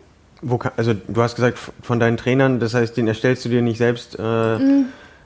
[0.42, 3.62] Wo kann, also du hast gesagt von deinen Trainern, das heißt, den erstellst du dir
[3.62, 4.58] nicht selbst äh,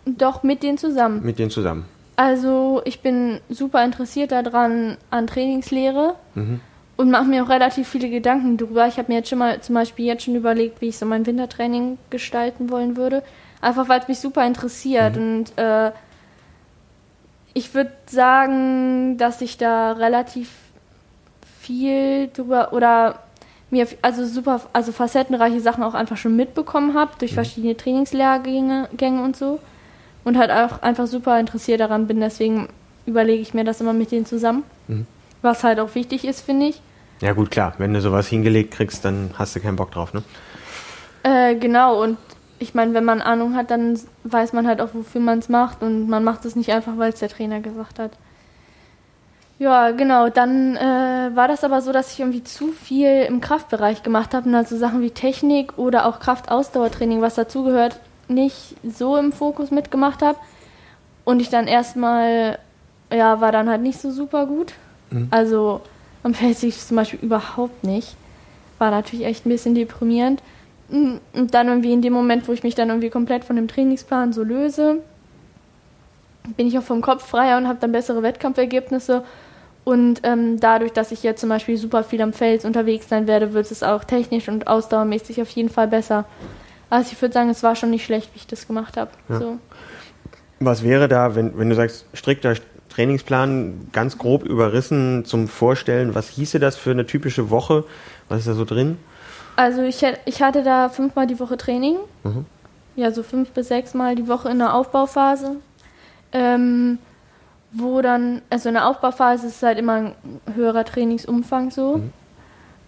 [0.06, 1.22] Doch mit denen zusammen.
[1.24, 1.84] mit denen zusammen.
[2.16, 6.60] Also ich bin super interessiert daran an Trainingslehre Mhm.
[6.96, 8.86] und mache mir auch relativ viele Gedanken drüber.
[8.88, 11.26] Ich habe mir jetzt schon mal zum Beispiel jetzt schon überlegt, wie ich so mein
[11.26, 13.22] Wintertraining gestalten wollen würde.
[13.60, 15.90] Einfach weil es mich super interessiert und äh,
[17.54, 20.50] ich würde sagen, dass ich da relativ
[21.60, 23.20] viel drüber oder
[23.70, 29.22] mir also super also facettenreiche Sachen auch einfach schon mitbekommen habe durch verschiedene Trainingslehrgänge Gänge
[29.22, 29.60] und so
[30.24, 32.20] und halt auch einfach super interessiert daran bin.
[32.20, 32.68] Deswegen
[33.06, 35.06] überlege ich mir das immer mit denen zusammen, Mhm.
[35.42, 36.80] was halt auch wichtig ist, finde ich.
[37.20, 40.22] Ja gut, klar, wenn du sowas hingelegt kriegst, dann hast du keinen Bock drauf, ne?
[41.22, 42.18] Äh, genau, und
[42.64, 45.82] ich meine, wenn man Ahnung hat, dann weiß man halt auch, wofür man es macht
[45.82, 48.10] und man macht es nicht einfach, weil es der Trainer gesagt hat.
[49.58, 54.02] Ja, genau, dann äh, war das aber so, dass ich irgendwie zu viel im Kraftbereich
[54.02, 59.32] gemacht habe und also Sachen wie Technik oder auch Kraftausdauertraining, was dazugehört, nicht so im
[59.32, 60.38] Fokus mitgemacht habe.
[61.24, 62.58] Und ich dann erstmal,
[63.12, 64.72] ja, war dann halt nicht so super gut.
[65.10, 65.28] Mhm.
[65.30, 65.82] Also
[66.22, 68.16] am Feld sich zum Beispiel überhaupt nicht.
[68.78, 70.42] War natürlich echt ein bisschen deprimierend.
[70.88, 73.68] Mm, Und dann irgendwie in dem Moment, wo ich mich dann irgendwie komplett von dem
[73.68, 74.96] Trainingsplan so löse,
[76.56, 79.24] bin ich auch vom Kopf freier und habe dann bessere Wettkampfergebnisse.
[79.84, 83.52] Und ähm, dadurch, dass ich jetzt zum Beispiel super viel am Fels unterwegs sein werde,
[83.52, 86.24] wird es auch technisch und ausdauermäßig auf jeden Fall besser.
[86.88, 89.10] Also ich würde sagen, es war schon nicht schlecht, wie ich das gemacht habe.
[89.28, 89.38] Ja.
[89.40, 89.58] So.
[90.60, 92.54] Was wäre da, wenn, wenn du sagst, strikter
[92.88, 97.84] Trainingsplan, ganz grob überrissen zum Vorstellen, was hieße das für eine typische Woche?
[98.28, 98.96] Was ist da so drin?
[99.56, 101.96] Also ich, ich hatte da fünfmal die Woche Training.
[102.24, 102.46] Mhm.
[102.96, 105.56] Ja, so fünf bis sechs Mal die Woche in der Aufbauphase.
[106.32, 106.98] Ähm,
[107.72, 110.14] wo dann, also in der Aufbauphase ist es halt immer ein
[110.54, 111.98] höherer Trainingsumfang so.
[111.98, 112.12] Mhm.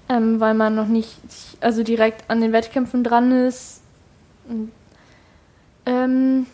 [0.08, 1.18] Ähm, weil man noch nicht
[1.60, 3.80] also direkt an den Wettkämpfen dran ist.
[5.84, 6.46] Ähm,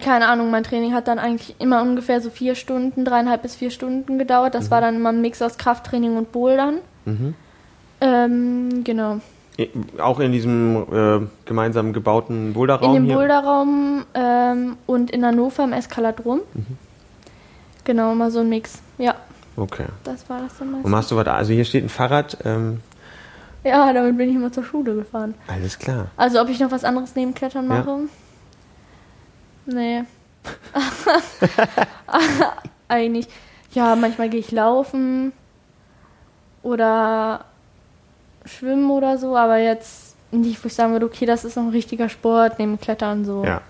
[0.00, 3.70] keine Ahnung, mein Training hat dann eigentlich immer ungefähr so vier Stunden, dreieinhalb bis vier
[3.70, 4.54] Stunden gedauert.
[4.54, 6.78] Das war dann immer ein Mix aus Krafttraining und Bouldern.
[7.04, 7.34] Mhm.
[8.04, 9.20] Ähm, genau.
[9.98, 13.14] Auch in diesem äh, gemeinsam gebauten In Boulderraum dem hier?
[13.14, 16.40] Boulderraum ähm, und in Hannover im Eskaladrom.
[16.54, 16.66] Mhm.
[17.84, 18.80] Genau, mal so ein Mix.
[18.98, 19.14] Ja,
[19.56, 19.84] Okay.
[20.04, 21.26] das war das dann Und machst du was?
[21.28, 22.38] Also hier steht ein Fahrrad.
[22.44, 22.80] Ähm,
[23.62, 25.34] Ja, damit bin ich immer zur Schule gefahren.
[25.46, 26.06] alles klar.
[26.16, 27.78] Also ob ich noch was anderes neben Klettern Ja.
[27.78, 27.98] mache?
[29.66, 30.02] Nee.
[32.88, 33.28] Eigentlich.
[33.72, 35.32] Ja, manchmal gehe ich laufen
[36.62, 37.44] oder
[38.44, 41.70] schwimmen oder so, aber jetzt nicht, wo ich sagen würde, okay, das ist noch ein
[41.70, 43.44] richtiger Sport, neben Klettern so.
[43.44, 43.60] Ja.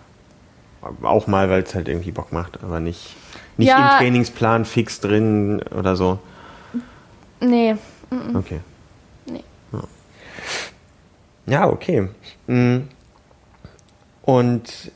[1.02, 3.14] Auch mal, weil es halt irgendwie Bock macht, aber nicht,
[3.56, 3.92] nicht Ja.
[3.92, 6.18] im Trainingsplan fix drin oder so.
[7.40, 7.74] Nee.
[8.10, 8.36] mm, mm.
[8.36, 8.60] Okay.
[9.26, 9.44] Nee.
[9.72, 9.82] Ja,
[11.46, 12.08] ja okay.
[12.46, 12.78] Mm.
[14.22, 14.92] Und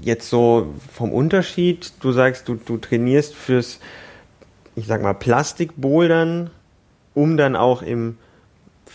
[0.00, 3.78] jetzt so vom Unterschied, du sagst, du, du trainierst fürs,
[4.74, 6.50] ich sag mal, Plastikbouldern,
[7.14, 8.18] um dann auch im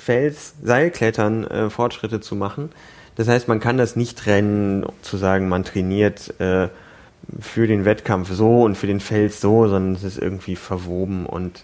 [0.06, 2.72] Fels Seilklettern äh, Fortschritte zu machen.
[3.16, 6.68] Das heißt, man kann das nicht trennen, zu sagen, man trainiert äh,
[7.40, 11.64] für den Wettkampf so und für den Fels so, sondern es ist irgendwie verwoben und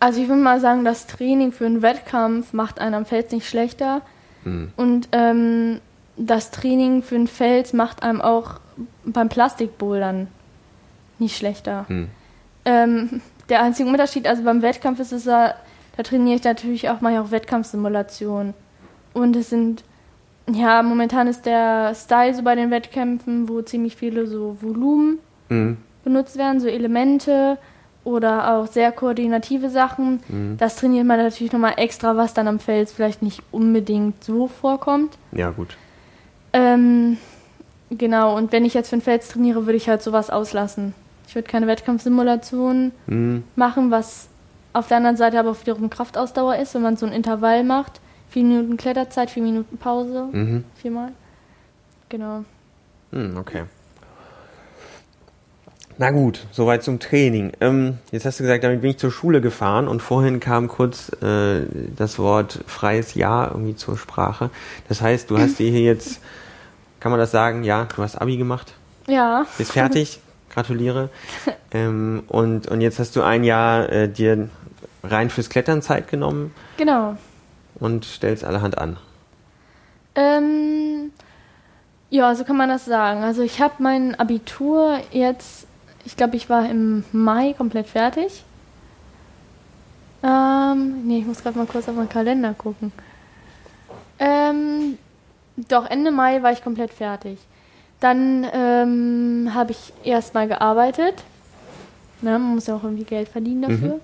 [0.00, 3.48] Also ich würde mal sagen, das Training für einen Wettkampf macht einen am Fels nicht
[3.48, 4.00] schlechter.
[4.44, 5.80] mh, Und ähm,
[6.16, 8.58] das Training für einen Fels macht einem auch
[9.04, 10.26] beim Plastikbouldern
[11.20, 11.84] nicht schlechter.
[11.88, 12.06] mh.
[12.64, 13.20] Ähm,
[13.50, 15.54] der einzige Unterschied, also beim Wettkampf ist es ja,
[15.96, 18.54] da trainiere ich natürlich auch mal auch Wettkampfsimulationen.
[19.12, 19.84] Und es sind
[20.52, 25.18] ja, momentan ist der Style so bei den Wettkämpfen, wo ziemlich viele so Volumen
[25.48, 25.78] Mhm.
[26.04, 27.56] benutzt werden, so Elemente
[28.02, 30.20] oder auch sehr koordinative Sachen.
[30.28, 30.56] Mhm.
[30.58, 35.16] Das trainiert man natürlich nochmal extra, was dann am Fels vielleicht nicht unbedingt so vorkommt.
[35.32, 35.76] Ja, gut.
[36.52, 37.16] Ähm,
[37.90, 40.94] genau, und wenn ich jetzt für ein Fels trainiere, würde ich halt sowas auslassen.
[41.26, 43.44] Ich würde keine Wettkampfsimulation Mhm.
[43.56, 44.28] machen, was
[44.74, 48.00] auf der anderen Seite aber auch wiederum Kraftausdauer ist, wenn man so ein Intervall macht.
[48.28, 50.64] Vier Minuten Kletterzeit, vier Minuten Pause, Mhm.
[50.76, 51.12] viermal.
[52.10, 52.44] Genau.
[53.12, 53.62] Hm, okay.
[55.96, 57.52] Na gut, soweit zum Training.
[57.60, 61.10] Ähm, jetzt hast du gesagt, damit bin ich zur Schule gefahren und vorhin kam kurz
[61.22, 61.62] äh,
[61.94, 64.50] das Wort freies Jahr irgendwie zur Sprache.
[64.88, 66.20] Das heißt, du hast dir hier jetzt,
[66.98, 68.72] kann man das sagen, ja, du hast Abi gemacht,
[69.06, 69.46] Ja.
[69.56, 70.18] bist fertig,
[70.54, 71.08] gratuliere.
[71.72, 74.48] Ähm, und, und jetzt hast du ein Jahr äh, dir
[75.02, 77.16] rein fürs Klettern Zeit genommen Genau.
[77.80, 78.96] und stellst allerhand an.
[80.14, 81.10] Ähm,
[82.10, 83.22] ja, so kann man das sagen.
[83.24, 85.66] Also ich habe mein Abitur jetzt,
[86.04, 88.44] ich glaube, ich war im Mai komplett fertig.
[90.22, 92.92] Ähm, nee, ich muss gerade mal kurz auf meinen Kalender gucken.
[94.18, 94.96] Ähm,
[95.56, 97.38] doch, Ende Mai war ich komplett fertig.
[98.00, 101.22] Dann ähm, habe ich erstmal gearbeitet.
[102.20, 104.00] Na, man muss ja auch irgendwie Geld verdienen dafür.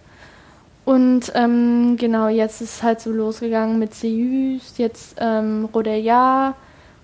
[0.85, 6.55] Und ähm, genau, jetzt ist es halt so losgegangen mit CUs, jetzt ähm, Rodeja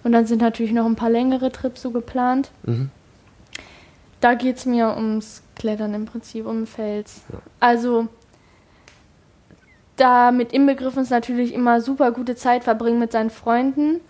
[0.02, 2.50] und dann sind natürlich noch ein paar längere Trips so geplant.
[2.64, 2.90] Mhm.
[4.20, 7.22] Da geht es mir ums Klettern im Prinzip, um Fels.
[7.32, 7.38] Ja.
[7.60, 8.08] Also
[9.96, 14.00] da mit inbegriffen ist natürlich immer super gute Zeit verbringen mit seinen Freunden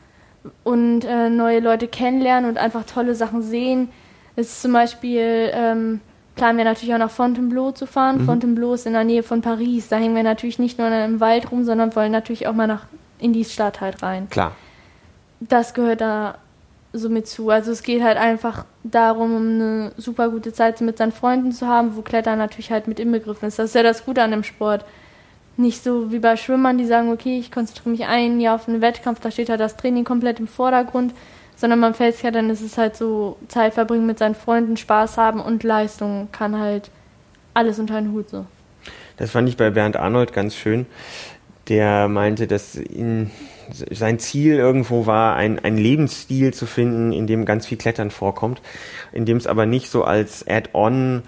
[0.65, 3.89] und äh, neue Leute kennenlernen und einfach tolle Sachen sehen.
[4.37, 6.01] Es ist zum Beispiel, ähm,
[6.35, 8.23] planen wir natürlich auch nach Fontainebleau zu fahren.
[8.23, 8.27] Mhm.
[8.27, 9.89] Fontainebleau ist in der Nähe von Paris.
[9.89, 12.87] Da hängen wir natürlich nicht nur im Wald rum, sondern wollen natürlich auch mal nach,
[13.19, 14.29] in die Stadt halt rein.
[14.29, 14.53] Klar.
[15.41, 16.37] Das gehört da
[16.93, 17.51] so mit zu.
[17.51, 21.67] Also es geht halt einfach darum, um eine super gute Zeit mit seinen Freunden zu
[21.67, 23.59] haben, wo Klettern natürlich halt mit inbegriffen ist.
[23.59, 24.85] Das ist ja das Gute an dem Sport.
[25.57, 28.83] Nicht so wie bei Schwimmern, die sagen, okay, ich konzentriere mich ein Jahr auf einen
[28.83, 31.15] Wettkampf, da steht halt das Training komplett im Vordergrund,
[31.57, 35.63] sondern beim Felsklettern ist es halt so Zeit verbringen mit seinen Freunden, Spaß haben und
[35.63, 36.91] Leistung kann halt
[37.55, 38.45] alles unter einen Hut so.
[39.17, 40.85] Das fand ich bei Bernd Arnold ganz schön.
[41.69, 43.31] Der meinte, dass ihn,
[43.91, 48.61] sein Ziel irgendwo war, ein, ein Lebensstil zu finden, in dem ganz viel Klettern vorkommt,
[49.13, 51.23] in dem es aber nicht so als Add-on,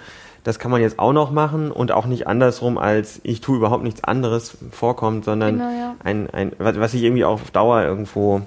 [0.48, 3.84] das kann man jetzt auch noch machen und auch nicht andersrum als ich tue überhaupt
[3.84, 5.94] nichts anderes vorkommt, sondern Genau, ja.
[6.02, 8.40] ein, ein, was sich irgendwie auf Dauer irgendwo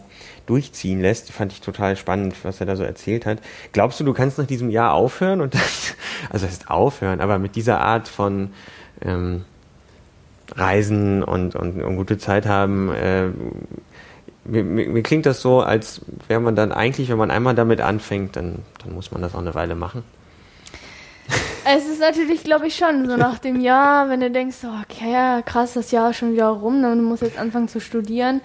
[0.48, 1.32] durchziehen lässt.
[1.32, 3.38] Fand ich total spannend, was er da so erzählt hat.
[3.72, 5.96] Glaubst du, du kannst nach diesem Jahr aufhören und das,
[6.32, 8.50] also das ist aufhören, aber mit dieser Art von
[9.04, 9.46] ähm,
[10.56, 13.28] Reisen und, und, und gute Zeit haben, äh,
[14.44, 17.80] mir, mir, mir klingt das so, als wäre man dann eigentlich, wenn man einmal damit
[17.80, 20.04] anfängt, dann, dann muss man das auch eine Weile machen.
[21.64, 25.42] Es ist natürlich, glaube ich, schon so nach dem Jahr, wenn du denkst, okay, ja,
[25.42, 28.42] krass, das Jahr ist schon wieder rum, ne, und du musst jetzt anfangen zu studieren,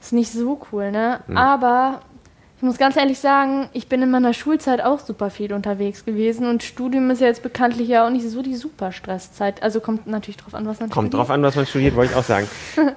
[0.00, 1.20] ist nicht so cool, ne?
[1.26, 1.36] Hm.
[1.36, 2.00] Aber
[2.56, 6.46] ich muss ganz ehrlich sagen, ich bin in meiner Schulzeit auch super viel unterwegs gewesen
[6.48, 9.62] und Studium ist ja jetzt bekanntlich ja auch nicht so die super Stresszeit.
[9.62, 11.20] Also kommt natürlich drauf an, was man Kommt studiert.
[11.28, 12.48] drauf an, was man studiert, wollte ich auch sagen.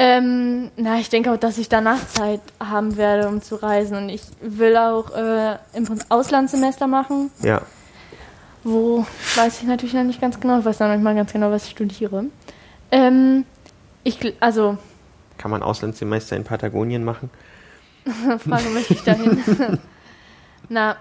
[0.00, 3.96] Ähm, na, ich denke auch, dass ich danach Zeit haben werde, um zu reisen.
[3.96, 7.62] Und ich will auch äh, im Auslandssemester machen, Ja.
[8.64, 9.06] Wo
[9.36, 10.58] weiß ich natürlich noch nicht ganz genau.
[10.58, 12.24] Ich weiß noch nicht mal ganz genau, was ich studiere.
[12.90, 13.44] Ähm,
[14.04, 14.78] ich, also,
[15.36, 17.30] Kann man Auslandssemester in Patagonien machen?
[18.38, 19.42] Frage möchte ich dahin.
[20.68, 20.96] Na,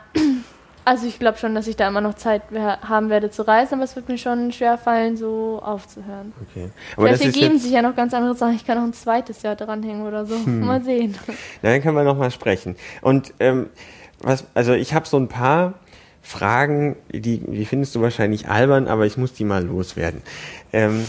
[0.86, 3.84] also ich glaube schon, dass ich da immer noch Zeit haben werde zu reisen, aber
[3.84, 6.32] es wird mir schon schwer fallen, so aufzuhören.
[6.50, 6.70] Okay.
[6.96, 8.56] Aber Vielleicht ergeben sich ja noch ganz andere Sachen.
[8.56, 10.36] Ich kann noch ein zweites Jahr dranhängen oder so.
[10.36, 10.62] Hm.
[10.62, 11.18] Mal sehen.
[11.62, 12.78] Na, dann können wir noch mal sprechen.
[13.02, 13.70] Und ähm,
[14.22, 15.74] was, also ich habe so ein paar
[16.28, 20.22] Fragen, die, die findest du wahrscheinlich albern, aber ich muss die mal loswerden.
[20.74, 21.06] Ähm,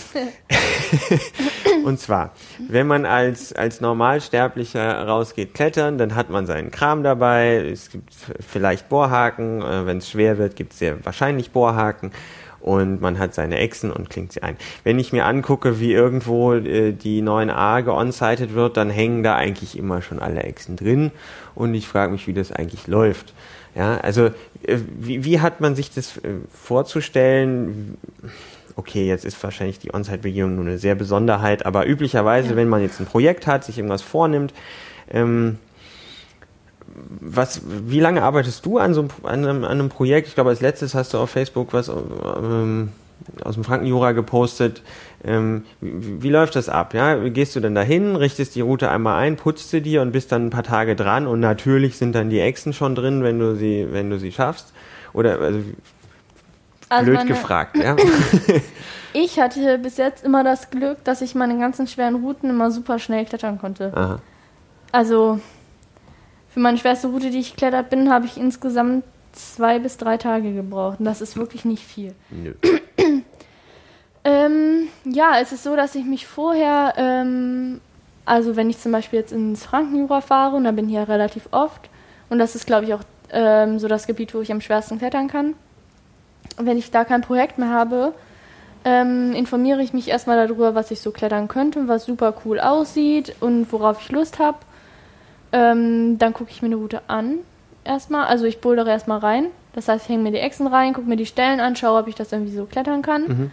[1.84, 2.34] und zwar,
[2.68, 7.56] wenn man als, als Normalsterblicher rausgeht klettern, dann hat man seinen Kram dabei.
[7.56, 8.14] Es gibt
[8.48, 9.60] vielleicht Bohrhaken.
[9.60, 12.12] Äh, wenn es schwer wird, gibt es sehr wahrscheinlich Bohrhaken.
[12.60, 14.56] Und man hat seine Echsen und klingt sie ein.
[14.84, 19.76] Wenn ich mir angucke, wie irgendwo äh, die 9a geonsited wird, dann hängen da eigentlich
[19.76, 21.10] immer schon alle Echsen drin.
[21.56, 23.34] Und ich frage mich, wie das eigentlich läuft.
[23.78, 24.26] Ja, also
[24.64, 27.96] äh, wie, wie hat man sich das äh, vorzustellen?
[28.74, 32.56] Okay, jetzt ist wahrscheinlich die On-Site-Begehung nur eine sehr Besonderheit, aber üblicherweise, Ja.
[32.56, 34.52] wenn man jetzt ein Projekt hat, sich irgendwas vornimmt,
[35.10, 35.58] ähm,
[37.20, 40.26] was, wie lange arbeitest du an so einem, an einem, an einem Projekt?
[40.26, 42.90] Ich glaube, als letztes hast du auf Facebook was ähm,
[43.44, 44.82] aus dem Frankenjura gepostet.
[45.24, 46.94] Ähm, wie, wie, läuft das ab?
[46.94, 50.30] Ja, gehst du dann dahin, richtest die Route einmal ein, putzt sie dir und bist
[50.30, 53.56] dann ein paar Tage dran und natürlich sind dann die Echsen schon drin, wenn du
[53.56, 54.72] sie, wenn du sie schaffst.
[55.12, 55.60] Oder also,
[56.88, 57.96] also blöd gefragt, ja.
[59.12, 62.98] ich hatte bis jetzt immer das Glück, dass ich meine ganzen schweren Routen immer super
[62.98, 63.92] schnell klettern konnte.
[63.94, 64.20] Aha.
[64.92, 65.40] Also
[66.48, 70.52] für meine schwerste Route, die ich geklettert bin, habe ich insgesamt zwei bis drei Tage
[70.52, 71.00] gebraucht.
[71.00, 72.14] Und das ist wirklich nicht viel.
[72.30, 72.54] Nö.
[74.28, 77.80] ähm, ja, es ist so, dass ich mich vorher, ähm,
[78.26, 81.48] also wenn ich zum Beispiel jetzt ins Frankenjura fahre, und da bin ich ja relativ
[81.50, 81.88] oft,
[82.28, 83.00] und das ist, glaube ich, auch
[83.30, 85.54] ähm, so das Gebiet, wo ich am schwersten klettern kann.
[86.58, 88.12] Und wenn ich da kein Projekt mehr habe,
[88.84, 93.34] ähm, informiere ich mich erstmal darüber, was ich so klettern könnte, was super cool aussieht
[93.40, 94.58] und worauf ich Lust habe.
[95.52, 97.38] Ähm, dann gucke ich mir eine Route an
[97.82, 98.26] erstmal.
[98.26, 99.46] Also ich bouldere erstmal rein.
[99.72, 102.08] Das heißt, ich hänge mir die Echsen rein, gucke mir die Stellen an, schaue, ob
[102.08, 103.22] ich das irgendwie so klettern kann.
[103.22, 103.50] Mhm.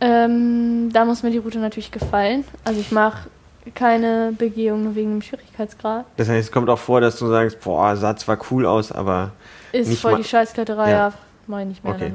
[0.00, 2.44] Ähm, da muss mir die Route natürlich gefallen.
[2.64, 3.28] Also ich mache
[3.74, 6.04] keine Begehung nur wegen dem Schwierigkeitsgrad.
[6.16, 9.32] Das heißt, es kommt auch vor, dass du sagst, boah, sah zwar cool aus, aber
[9.72, 11.12] ist nicht voll die Scheißkletterei, ja, ja
[11.46, 12.12] mache ich nicht mehr okay.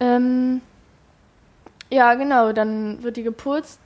[0.00, 0.60] Ähm,
[1.90, 3.80] ja, genau, dann wird die geputzt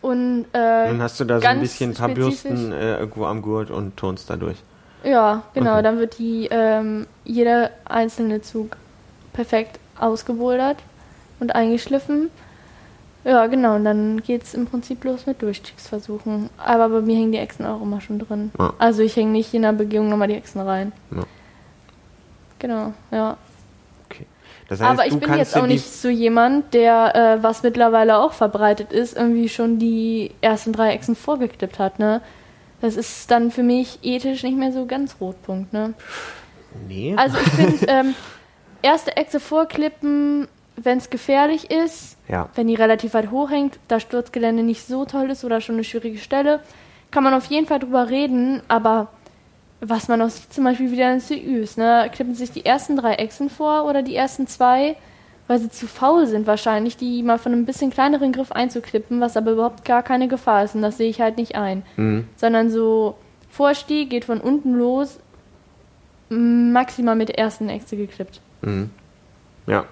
[0.00, 3.42] und äh, dann hast du da so ein bisschen ein paar Bürsten äh, irgendwo am
[3.42, 4.58] Gurt und turnst dadurch.
[5.04, 5.74] Ja, genau.
[5.74, 5.82] Okay.
[5.82, 8.76] Dann wird die ähm, jeder einzelne Zug
[9.32, 10.78] perfekt ausgebouldert
[11.40, 12.30] und eingeschliffen.
[13.24, 13.76] Ja, genau.
[13.76, 16.50] Und dann geht es im Prinzip los mit Durchstiegsversuchen.
[16.56, 18.52] Aber bei mir hängen die Echsen auch immer schon drin.
[18.58, 18.72] Ja.
[18.78, 20.92] Also ich hänge nicht in der Begehung nochmal die Echsen rein.
[21.14, 21.24] Ja.
[22.58, 23.36] Genau, ja.
[24.06, 24.26] Okay.
[24.68, 28.32] Das heißt, Aber ich bin jetzt auch nicht so jemand, der, äh, was mittlerweile auch
[28.32, 32.20] verbreitet ist, irgendwie schon die ersten drei Echsen vorgeklippt hat, ne?
[32.80, 35.94] Das ist dann für mich ethisch nicht mehr so ganz Rotpunkt, ne?
[36.86, 37.14] Nee.
[37.16, 38.14] Also ich finde, ähm,
[38.82, 40.48] erste Echse vorklippen,
[40.82, 42.48] wenn es gefährlich ist, ja.
[42.54, 46.18] wenn die relativ weit hochhängt, da Sturzgelände nicht so toll ist oder schon eine schwierige
[46.18, 46.60] Stelle,
[47.10, 49.08] kann man auf jeden Fall drüber reden, aber
[49.80, 52.10] was man auch sieht, zum Beispiel wieder in CÜs, ne?
[52.12, 54.96] Klippen sich die ersten drei Echsen vor oder die ersten zwei
[55.48, 59.36] weil sie zu faul sind wahrscheinlich, die mal von einem bisschen kleineren Griff einzuklippen, was
[59.36, 61.82] aber überhaupt gar keine Gefahr ist und das sehe ich halt nicht ein.
[61.96, 62.28] Mhm.
[62.36, 63.16] Sondern so
[63.50, 65.18] Vorstieg geht von unten los,
[66.28, 68.42] maximal mit der ersten Echse geklippt.
[68.60, 68.90] Mhm.
[69.66, 69.86] Ja.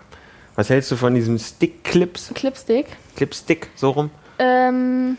[0.57, 2.32] Was hältst du von diesen Stick-Clips?
[2.34, 2.86] Clipstick.
[3.14, 4.11] Clipstick, so rum?
[4.38, 5.18] Ähm,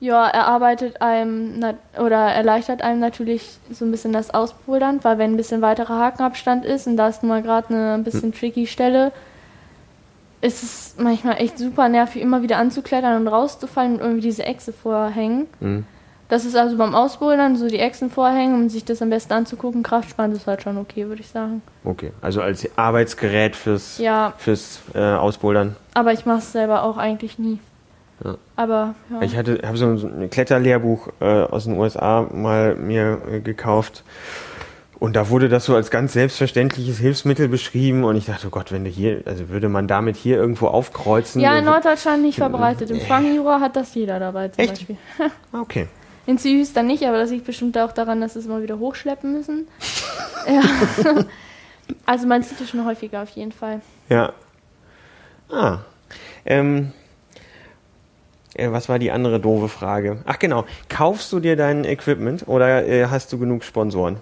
[0.00, 1.62] ja, er arbeitet einem
[1.98, 6.64] oder erleichtert einem natürlich so ein bisschen das Ausbouldern, weil wenn ein bisschen weiterer Hakenabstand
[6.64, 8.34] ist und da ist nun mal gerade eine ein bisschen hm.
[8.34, 9.12] tricky Stelle,
[10.40, 14.72] ist es manchmal echt super nervig, immer wieder anzuklettern und rauszufallen und irgendwie diese Echse
[14.72, 15.46] vorhängen.
[15.60, 15.84] Mhm.
[16.30, 19.82] Das ist also beim Ausbouldern so die Echsen vorhängen, um sich das am besten anzugucken.
[19.82, 21.60] Kraftspann ist halt schon okay, würde ich sagen.
[21.82, 24.32] Okay, also als Arbeitsgerät fürs, ja.
[24.38, 25.74] fürs äh, Ausbouldern.
[25.92, 27.58] Aber ich mache es selber auch eigentlich nie.
[28.24, 28.36] Ja.
[28.54, 29.22] Aber ja.
[29.22, 34.04] Ich hatte habe so ein Kletterlehrbuch äh, aus den USA mal mir äh, gekauft
[35.00, 38.70] und da wurde das so als ganz selbstverständliches Hilfsmittel beschrieben und ich dachte, oh Gott,
[38.70, 41.40] wenn du hier, also würde man damit hier irgendwo aufkreuzen.
[41.40, 42.90] Ja, in Norddeutschland nicht verbreitet.
[42.90, 44.74] Im Frankenjura hat das jeder dabei zum Echt?
[44.74, 44.96] Beispiel.
[45.52, 45.88] Okay.
[46.26, 48.78] In Süß dann nicht, aber das liegt bestimmt auch daran, dass sie es mal wieder
[48.78, 49.68] hochschleppen müssen.
[50.46, 51.24] ja.
[52.06, 53.80] Also man sieht es schon häufiger auf jeden Fall.
[54.08, 54.32] Ja.
[55.50, 55.78] Ah.
[56.44, 56.92] Ähm,
[58.54, 60.18] äh, was war die andere doofe Frage?
[60.26, 64.16] Ach genau, kaufst du dir dein Equipment oder äh, hast du genug Sponsoren?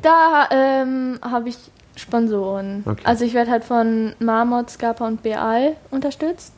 [0.00, 1.58] Da ähm, habe ich
[1.96, 2.82] Sponsoren.
[2.86, 3.02] Okay.
[3.04, 6.54] Also ich werde halt von Marmot, Scapa und Beal unterstützt.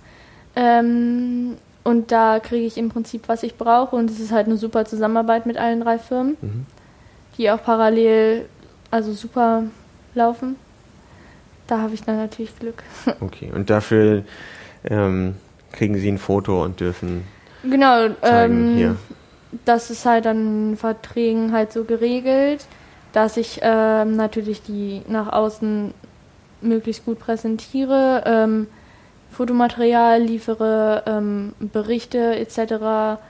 [0.57, 3.95] Ähm, und da kriege ich im Prinzip, was ich brauche.
[3.95, 6.66] Und es ist halt eine super Zusammenarbeit mit allen drei Firmen, mhm.
[7.39, 8.47] die auch parallel
[8.91, 9.64] also super
[10.14, 10.57] laufen.
[11.66, 12.82] Da habe ich dann natürlich Glück.
[13.20, 14.24] Okay, und dafür
[14.85, 15.37] ähm,
[15.72, 17.24] kriegen sie ein Foto und dürfen.
[17.62, 18.97] Genau, zeigen, ähm, hier.
[19.64, 22.66] das ist halt dann in Verträgen halt so geregelt
[23.14, 25.95] dass ich ähm, natürlich die nach außen
[26.61, 28.66] möglichst gut präsentiere, ähm,
[29.35, 33.20] Fotomaterial liefere, ähm, Berichte etc.,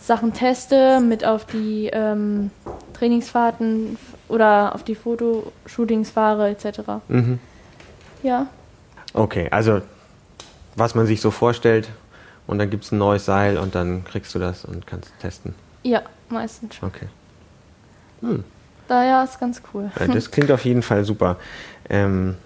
[0.00, 2.50] Sachen teste, mit auf die ähm,
[2.92, 3.96] Trainingsfahrten
[4.28, 6.80] oder auf die Fotoshootings fahre etc.
[7.08, 7.38] Mhm.
[8.22, 8.46] Ja.
[9.14, 9.80] Okay, also
[10.74, 11.88] was man sich so vorstellt
[12.46, 15.54] und dann gibt es ein neues Seil und dann kriegst du das und kannst testen.
[15.82, 16.88] Ja, meistens schon.
[16.88, 17.06] Okay.
[18.20, 18.44] Hm.
[18.88, 19.90] Daher ist ganz cool.
[19.98, 21.36] Ja, das klingt auf jeden Fall super.
[21.88, 22.36] Ähm,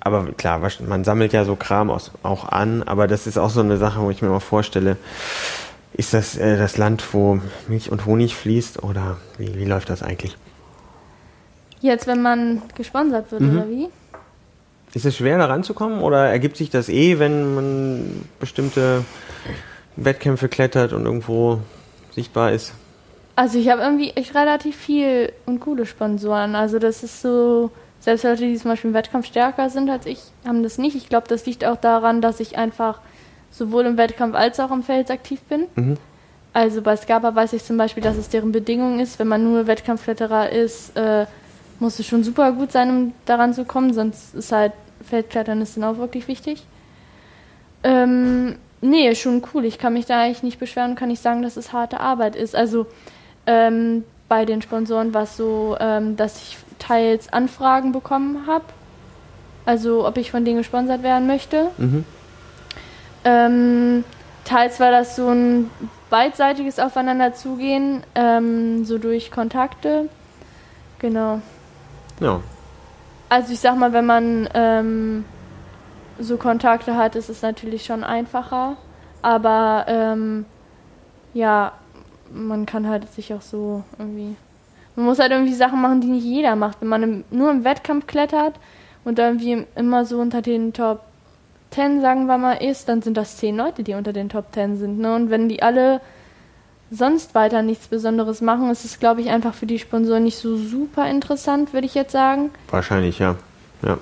[0.00, 3.76] aber klar, man sammelt ja so Kram auch an, aber das ist auch so eine
[3.76, 4.96] Sache, wo ich mir mal vorstelle,
[5.92, 10.02] ist das äh, das Land, wo Milch und Honig fließt oder wie, wie läuft das
[10.02, 10.36] eigentlich?
[11.80, 13.58] Jetzt, wenn man gesponsert wird, mhm.
[13.58, 13.88] oder wie?
[14.92, 19.04] Ist es schwer, da ranzukommen oder ergibt sich das eh, wenn man bestimmte
[19.96, 21.60] Wettkämpfe klettert und irgendwo
[22.12, 22.72] sichtbar ist?
[23.36, 26.54] Also ich habe irgendwie echt relativ viel und coole Sponsoren.
[26.54, 27.70] Also das ist so,
[28.00, 30.96] selbst Leute, die zum Beispiel im Wettkampf stärker sind als ich, haben das nicht.
[30.96, 33.00] Ich glaube, das liegt auch daran, dass ich einfach
[33.50, 35.66] sowohl im Wettkampf als auch im Feld aktiv bin.
[35.76, 35.96] Mhm.
[36.52, 39.66] Also bei Scapa weiß ich zum Beispiel, dass es deren Bedingung ist, wenn man nur
[39.66, 41.26] Wettkampfkletterer ist, äh,
[41.78, 44.72] muss es schon super gut sein, um daran zu kommen, sonst ist halt
[45.04, 46.64] Feldklettern ist dann auch wirklich wichtig.
[47.82, 49.64] Ähm, nee, schon cool.
[49.64, 52.36] Ich kann mich da eigentlich nicht beschweren und kann nicht sagen, dass es harte Arbeit
[52.36, 52.54] ist.
[52.54, 52.86] Also
[53.46, 58.64] ähm, bei den Sponsoren war es so, ähm, dass ich teils Anfragen bekommen habe.
[59.66, 61.70] Also ob ich von denen gesponsert werden möchte.
[61.78, 62.04] Mhm.
[63.24, 64.04] Ähm,
[64.44, 65.68] teils war das so ein
[66.10, 70.08] beidseitiges Aufeinanderzugehen, ähm, so durch Kontakte.
[71.00, 71.40] Genau.
[72.20, 72.40] Ja.
[73.28, 75.24] Also ich sag mal, wenn man ähm,
[76.20, 78.76] so Kontakte hat, ist es natürlich schon einfacher.
[79.22, 80.46] Aber ähm,
[81.34, 81.72] ja,
[82.32, 84.36] man kann halt sich auch so irgendwie.
[84.96, 86.80] Man muss halt irgendwie Sachen machen, die nicht jeder macht.
[86.80, 88.54] Wenn man im, nur im Wettkampf klettert
[89.04, 91.00] und irgendwie immer so unter den Top
[91.70, 94.76] 10, sagen wir mal, ist, dann sind das zehn Leute, die unter den Top 10
[94.76, 94.98] sind.
[94.98, 95.14] Ne?
[95.14, 96.00] Und wenn die alle
[96.90, 100.56] sonst weiter nichts Besonderes machen, ist es, glaube ich, einfach für die Sponsoren nicht so
[100.56, 102.50] super interessant, würde ich jetzt sagen.
[102.70, 103.36] Wahrscheinlich, ja.
[103.82, 103.98] ja.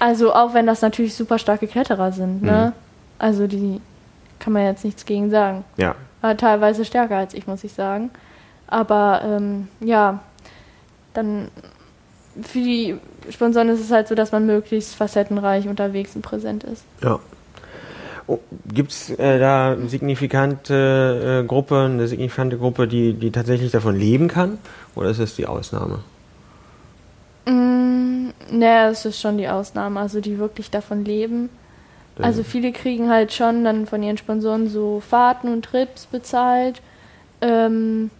[0.00, 2.72] Also auch wenn das natürlich super starke Kletterer sind, ne?
[2.74, 2.82] Mhm.
[3.20, 3.80] Also die
[4.40, 5.64] kann man jetzt nichts gegen sagen.
[5.76, 5.94] Ja.
[6.22, 8.10] Aber teilweise stärker als ich, muss ich sagen.
[8.68, 10.20] Aber ähm, ja,
[11.12, 11.48] dann
[12.40, 12.96] für die
[13.28, 16.84] Sponsoren ist es halt so, dass man möglichst facettenreich unterwegs und präsent ist.
[17.02, 17.18] Ja.
[18.28, 18.38] Oh,
[18.72, 23.96] Gibt es äh, da eine signifikante äh, Gruppe, eine signifikante Gruppe, die, die tatsächlich davon
[23.96, 24.58] leben kann?
[24.94, 25.98] Oder ist das die Ausnahme?
[27.46, 31.50] Mm, ne, es ist schon die Ausnahme, also die wirklich davon leben.
[32.22, 32.28] Ja.
[32.28, 36.80] Also viele kriegen halt schon dann von ihren Sponsoren so Fahrten und Trips bezahlt.
[37.40, 38.10] Ähm,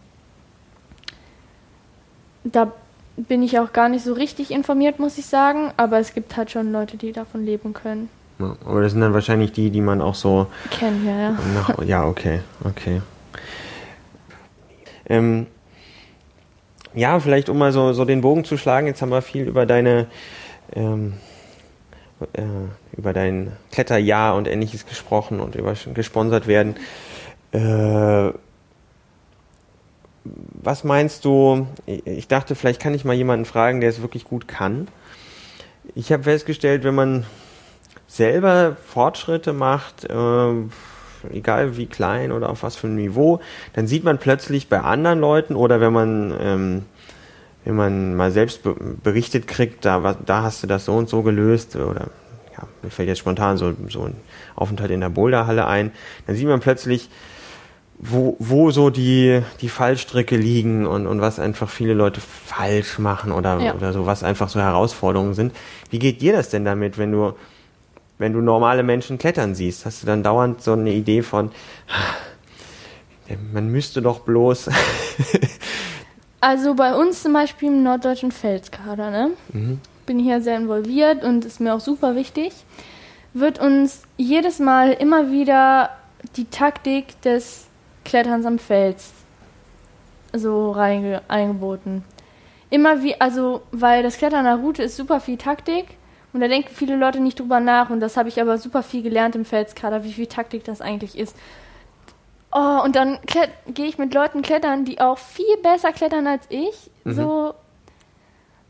[2.45, 2.73] da
[3.17, 6.51] bin ich auch gar nicht so richtig informiert, muss ich sagen, aber es gibt halt
[6.51, 8.09] schon Leute, die davon leben können.
[8.39, 11.39] Ja, aber das sind dann wahrscheinlich die, die man auch so kennt, ja, ja.
[11.55, 13.03] Nach, ja, okay, okay.
[15.07, 15.47] Ähm,
[16.95, 19.67] ja, vielleicht um mal so, so den Bogen zu schlagen, jetzt haben wir viel über
[19.67, 20.07] deine
[20.75, 21.15] ähm,
[22.33, 26.77] äh, über dein Kletterjahr und ähnliches gesprochen und über gesponsert werden.
[27.53, 28.33] Äh,
[30.25, 31.67] was meinst du?
[31.87, 34.89] Ich dachte, vielleicht kann ich mal jemanden fragen, der es wirklich gut kann.
[35.95, 37.27] Ich habe festgestellt, wenn man
[38.07, 40.53] selber Fortschritte macht, äh,
[41.33, 43.41] egal wie klein oder auf was für ein Niveau,
[43.73, 46.85] dann sieht man plötzlich bei anderen Leuten oder wenn man ähm,
[47.65, 51.23] wenn man mal selbst be berichtet kriegt, da, da hast du das so und so
[51.23, 52.09] gelöst oder
[52.57, 54.17] ja, mir fällt jetzt spontan so, so ein
[54.57, 55.93] Aufenthalt in der Boulderhalle ein,
[56.27, 57.09] dann sieht man plötzlich,
[57.99, 63.31] wo, wo so die, die Fallstricke liegen und, und was einfach viele Leute falsch machen
[63.31, 63.75] oder, ja.
[63.75, 65.53] oder so, was einfach so Herausforderungen sind.
[65.91, 67.35] Wie geht dir das denn damit, wenn du
[68.23, 71.51] wenn du normale Menschen klettern siehst, hast du dann dauernd so eine Idee von,
[73.53, 74.71] man müsste doch bloß.
[76.43, 79.31] Also bei uns zum Beispiel im norddeutschen Felskader, ne?
[79.53, 79.81] Mhm.
[80.07, 82.53] Bin hier sehr involviert und ist mir auch super wichtig.
[83.33, 85.91] Wird uns jedes Mal immer wieder
[86.37, 87.69] die Taktik des
[88.05, 89.13] Kletterns am Fels
[90.33, 92.05] so reinge eingeboten.
[92.71, 95.97] Immer wie, also, weil das Klettern an der Route ist super viel Taktik
[96.33, 97.91] und da denken viele Leute nicht drüber nach.
[97.91, 101.17] Und das habe ich aber super viel gelernt im Felskader, wie viel Taktik das eigentlich
[101.17, 101.37] ist.
[102.53, 103.19] Oh, und dann
[103.67, 106.91] gehe ich mit Leuten klettern, die auch viel besser klettern als ich.
[107.05, 107.13] Mhm.
[107.13, 107.55] So.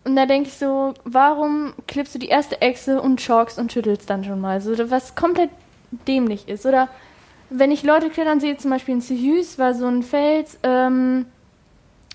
[0.05, 4.09] Und da denke ich so, warum klippst du die erste Echse und chalkst und schüttelst
[4.09, 4.61] dann schon mal?
[4.61, 5.51] So, was komplett
[6.07, 6.65] dämlich ist.
[6.65, 6.89] Oder
[7.51, 11.27] wenn ich Leute klettern sehe, zum Beispiel in Sihus war so ein Fels, ähm,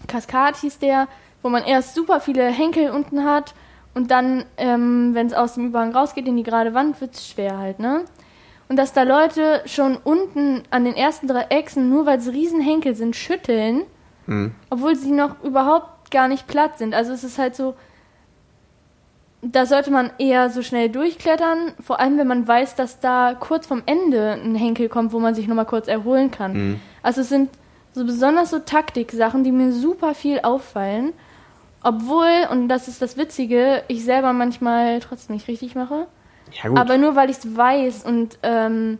[0.07, 1.07] Kaskad hieß der,
[1.41, 3.53] wo man erst super viele Henkel unten hat
[3.93, 7.27] und dann, ähm, wenn es aus dem Überhang rausgeht in die gerade Wand, wird es
[7.27, 8.05] schwer halt, ne?
[8.69, 12.95] Und dass da Leute schon unten an den ersten drei Echsen, nur weil es Riesenhenkel
[12.95, 13.83] sind, schütteln,
[14.25, 14.53] mhm.
[14.69, 16.93] obwohl sie noch überhaupt gar nicht platt sind.
[16.93, 17.75] Also es ist halt so,
[19.41, 23.67] da sollte man eher so schnell durchklettern, vor allem wenn man weiß, dass da kurz
[23.67, 26.53] vom Ende ein Henkel kommt, wo man sich nochmal kurz erholen kann.
[26.53, 26.79] Mhm.
[27.03, 27.49] Also es sind
[27.93, 31.13] so besonders so Taktik-Sachen, die mir super viel auffallen.
[31.83, 36.07] Obwohl, und das ist das Witzige, ich selber manchmal trotzdem nicht richtig mache.
[36.51, 36.79] Ja, gut.
[36.79, 38.99] Aber nur weil ich es weiß und ähm,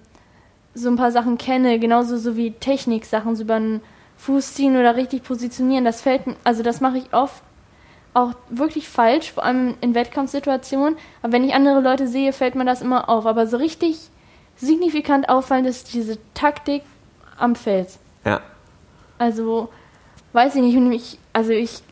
[0.73, 3.81] so ein paar Sachen kenne, genauso so wie Technik-Sachen, so über den
[4.17, 7.41] Fuß ziehen oder richtig positionieren, das fällt also das mache ich oft
[8.13, 10.97] auch wirklich falsch, vor allem in Wettkampfsituationen.
[11.21, 13.27] Aber wenn ich andere Leute sehe, fällt mir das immer auf.
[13.27, 14.09] Aber so richtig
[14.55, 16.81] signifikant auffallend ist diese Taktik
[17.37, 17.99] am Fels.
[18.25, 18.41] Ja.
[19.19, 19.69] Also,
[20.33, 21.83] weiß ich nicht, ich, also ich,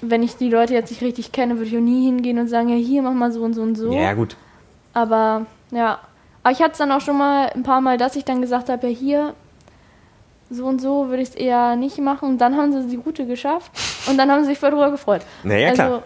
[0.00, 2.68] wenn ich die Leute jetzt nicht richtig kenne, würde ich auch nie hingehen und sagen,
[2.68, 3.92] ja, hier mach mal so und so und so.
[3.92, 4.36] Ja, gut.
[4.92, 5.98] Aber, ja.
[6.42, 8.68] Aber ich hatte es dann auch schon mal ein paar Mal, dass ich dann gesagt
[8.68, 9.34] habe, ja, hier,
[10.50, 12.28] so und so würde ich es eher nicht machen.
[12.28, 13.70] Und dann haben sie die Route geschafft
[14.08, 15.22] und dann haben sie sich voll drüber gefreut.
[15.42, 16.02] Naja, also, klar.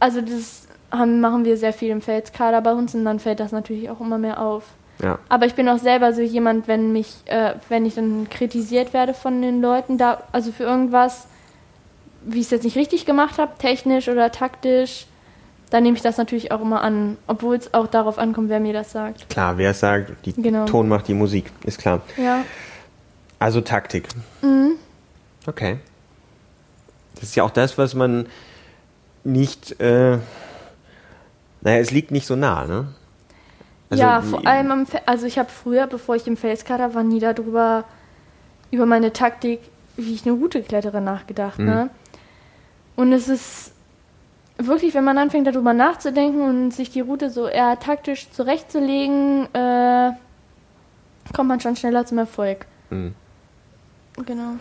[0.00, 3.52] Also das haben, machen wir sehr viel im Felskader bei uns und dann fällt das
[3.52, 4.64] natürlich auch immer mehr auf.
[5.02, 5.18] Ja.
[5.28, 9.14] Aber ich bin auch selber so jemand, wenn mich, äh, wenn ich dann kritisiert werde
[9.14, 11.28] von den Leuten, da, also für irgendwas,
[12.22, 15.06] wie ich es jetzt nicht richtig gemacht habe, technisch oder taktisch,
[15.70, 18.72] dann nehme ich das natürlich auch immer an, obwohl es auch darauf ankommt, wer mir
[18.72, 19.28] das sagt.
[19.28, 20.66] Klar, wer es sagt, die Genau.
[20.66, 22.02] Ton macht die Musik, ist klar.
[22.16, 22.44] Ja.
[23.38, 24.08] Also Taktik.
[24.42, 24.72] Mhm.
[25.46, 25.78] Okay.
[27.14, 28.26] Das ist ja auch das, was man
[29.24, 30.18] nicht, äh,
[31.60, 32.88] naja, es liegt nicht so nah, ne?
[33.90, 37.02] Also, ja, vor allem am Fe also ich habe früher, bevor ich im Felskader war,
[37.02, 37.84] nie darüber,
[38.70, 39.60] über meine Taktik,
[39.96, 41.58] wie ich eine Route klettere, nachgedacht.
[41.58, 41.66] Mhm.
[41.66, 41.90] Ne?
[42.96, 43.72] Und es ist
[44.58, 50.10] wirklich, wenn man anfängt darüber nachzudenken und sich die Route so eher taktisch zurechtzulegen, äh,
[51.34, 52.66] kommt man schon schneller zum Erfolg.
[52.90, 53.14] Mhm.
[54.26, 54.52] Genau.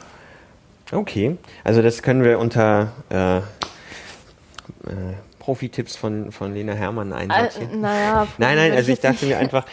[0.91, 3.41] Okay, also das können wir unter äh, äh,
[5.39, 7.81] Profi-Tipps von, von Lena Hermann Äh, einsortieren.
[7.81, 8.27] naja.
[8.37, 9.65] nein, nein, also ich dachte mir einfach,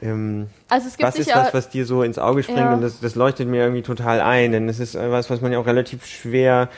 [0.00, 2.74] ähm, Also was ist das, was dir so ins Auge springt Ja.
[2.74, 5.52] und das, das leuchtet mir irgendwie total ein, denn es ist äh, was, was man
[5.52, 6.68] ja auch relativ schwer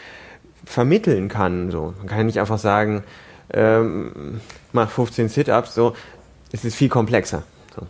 [0.64, 1.70] vermitteln kann.
[1.70, 1.94] So.
[1.98, 3.04] Man kann ja nicht einfach sagen,
[3.52, 4.40] ähm,
[4.72, 5.94] mach 15 Sit-Ups, so.
[6.52, 7.42] Es ist viel komplexer.
[7.74, 7.82] So.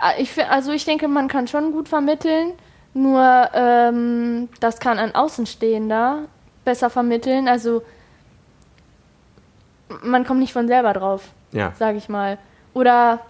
[0.00, 2.52] Ah, Ich, also ich denke, man kann schon gut vermitteln,
[2.94, 6.24] nur ähm, das kann ein Außenstehender
[6.64, 7.48] besser vermitteln.
[7.48, 7.82] Also
[10.02, 12.38] man kommt nicht von selber drauf, Ja, sage ich mal.
[12.74, 13.20] Oder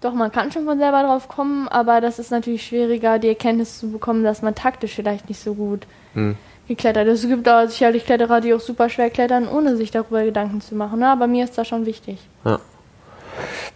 [0.00, 3.78] doch, man kann schon von selber drauf kommen, aber das ist natürlich schwieriger, die Erkenntnis
[3.78, 6.36] zu bekommen, dass man taktisch vielleicht nicht so gut hm.
[6.68, 7.22] Geklettert ist.
[7.24, 10.74] Es gibt da sicherlich Kletterer, die auch super schwer klettern, ohne sich darüber Gedanken zu
[10.74, 11.00] machen.
[11.00, 11.08] Ne?
[11.08, 12.18] Aber mir ist das schon wichtig.
[12.44, 12.60] ja.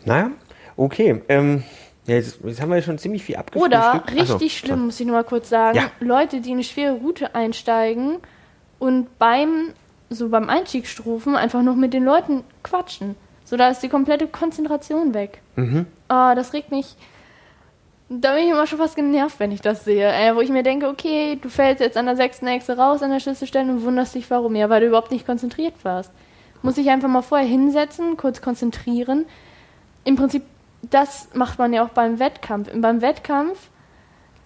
[0.06, 0.30] Naja,
[0.76, 1.22] okay.
[1.28, 1.62] Ähm,
[2.06, 3.74] ja, jetzt, jetzt haben wir ja schon ziemlich viel abgefrühstückt.
[3.74, 5.90] Oder so, richtig schlimm, muss ich nur mal kurz sagen, Ja.
[6.00, 8.16] Leute, die in eine schwere Route einsteigen
[8.78, 9.74] und beim
[10.08, 13.14] so beim Einstiegsstufen einfach noch mit den Leuten quatschen.
[13.44, 15.40] So, da ist die komplette Konzentration weg.
[15.56, 15.86] Mhm.
[16.08, 16.96] Ah, das regt mich.
[18.12, 20.08] Da bin ich immer schon fast genervt, wenn ich das sehe.
[20.08, 23.10] Äh, wo ich mir denke, okay, du fällst jetzt an der sechsten Echse raus an
[23.10, 24.56] der Schlüsselstelle und wunderst dich, warum.
[24.56, 26.10] Ja, weil du überhaupt nicht konzentriert warst.
[26.60, 29.26] Muss ich einfach mal vorher hinsetzen, kurz konzentrieren.
[30.02, 30.42] Im Prinzip,
[30.82, 32.74] das macht man ja auch beim Wettkampf.
[32.74, 33.70] Und beim Wettkampf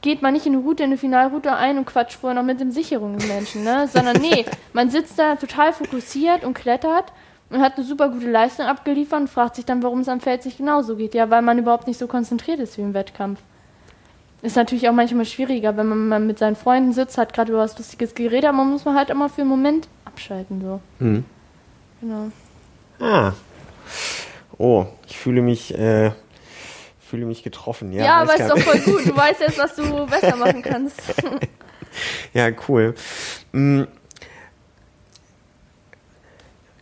[0.03, 2.61] geht man nicht in eine Route, in eine Finalroute ein und quatscht vorher noch mit
[2.61, 3.89] dem Sicherungsmenschen, ne?
[3.93, 4.45] Sondern nee,
[4.75, 7.15] man sitzt da total fokussiert und klettert
[7.49, 10.45] und hat eine super gute Leistung abgeliefert und fragt sich dann, warum es am Feld
[10.45, 11.15] nicht genauso geht.
[11.15, 13.41] Ja, weil man überhaupt nicht so konzentriert ist wie im Wettkampf.
[14.45, 17.63] Ist natürlich auch manchmal schwieriger, wenn man mal mit seinen Freunden sitzt, hat gerade über
[17.63, 20.81] was Lustiges geredet, aber man muss man halt immer für einen Moment abschalten, so.
[20.99, 21.25] Mhm.
[22.03, 22.31] Genau.
[23.01, 23.33] Ah.
[24.59, 26.11] Oh, ich fühle mich, äh,
[27.01, 27.91] fühle mich getroffen.
[27.93, 29.07] Ja, Ja, aber ist doch voll gut.
[29.07, 31.01] Du weißt jetzt, was du besser machen kannst.
[32.35, 32.95] Ja, cool.
[33.53, 33.85] Mm.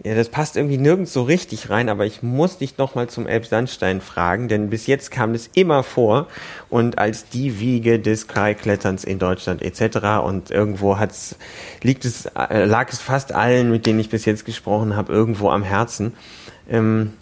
[0.05, 4.01] Ja, das passt irgendwie nirgends so richtig rein, aber ich muss dich nochmal zum Elbsandstein
[4.01, 6.27] fragen, denn bis jetzt kam das immer vor
[6.69, 10.25] und als die Wiege des Freikletterns in Deutschland etc.
[10.25, 11.37] und irgendwo hat's,
[11.83, 15.51] liegt es, äh, lag es fast allen, mit denen ich bis jetzt gesprochen habe, irgendwo
[15.51, 16.15] am Herzen.
[16.69, 17.13] Ähm,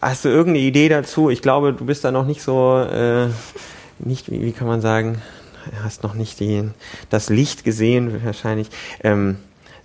[0.00, 1.28] hast du irgendeine Idee dazu?
[1.28, 3.26] Ich glaube, du bist da noch nicht so, äh,
[3.98, 5.20] nicht, wie, wie kann man sagen,
[5.82, 6.64] hast noch nicht die,
[7.10, 8.68] das Licht gesehen, wahrscheinlich.
[9.04, 9.36] Ähm,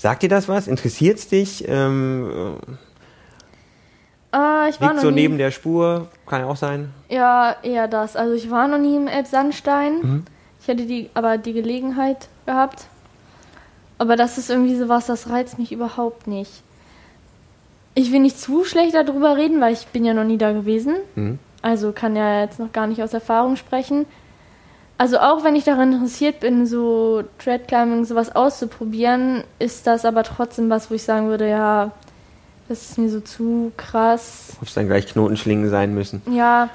[0.06, 0.68] sagt dir das was?
[0.68, 1.68] Interessiert's dich?
[1.68, 2.58] Ähm,
[4.32, 5.16] Ah, ich war liegt so nie.
[5.22, 6.10] neben der Spur?
[6.28, 6.94] Kann ja auch sein.
[7.10, 8.16] Ja, eher das.
[8.16, 9.94] Also ich war noch nie im Elbsandstein.
[10.02, 10.24] Mhm.
[10.62, 12.86] Ich hätte die, aber die Gelegenheit gehabt.
[13.98, 16.52] Aber das ist irgendwie sowas, das reizt mich überhaupt nicht.
[17.96, 20.98] Ich will nicht zu schlecht darüber reden, weil ich bin ja noch nie da gewesen.
[21.16, 21.40] Mhm.
[21.64, 24.06] Also kann ja jetzt noch gar nicht aus Erfahrung sprechen.
[24.98, 30.70] Also auch wenn ich daran interessiert bin, so Treadclimbing, sowas auszuprobieren, ist das aber trotzdem
[30.70, 31.92] was, wo ich sagen würde, ja,
[32.70, 34.56] das ist mir so zu krass.
[34.62, 36.22] Ob es dann gleich Knotenschlingen sein müssen.
[36.32, 36.70] Ja,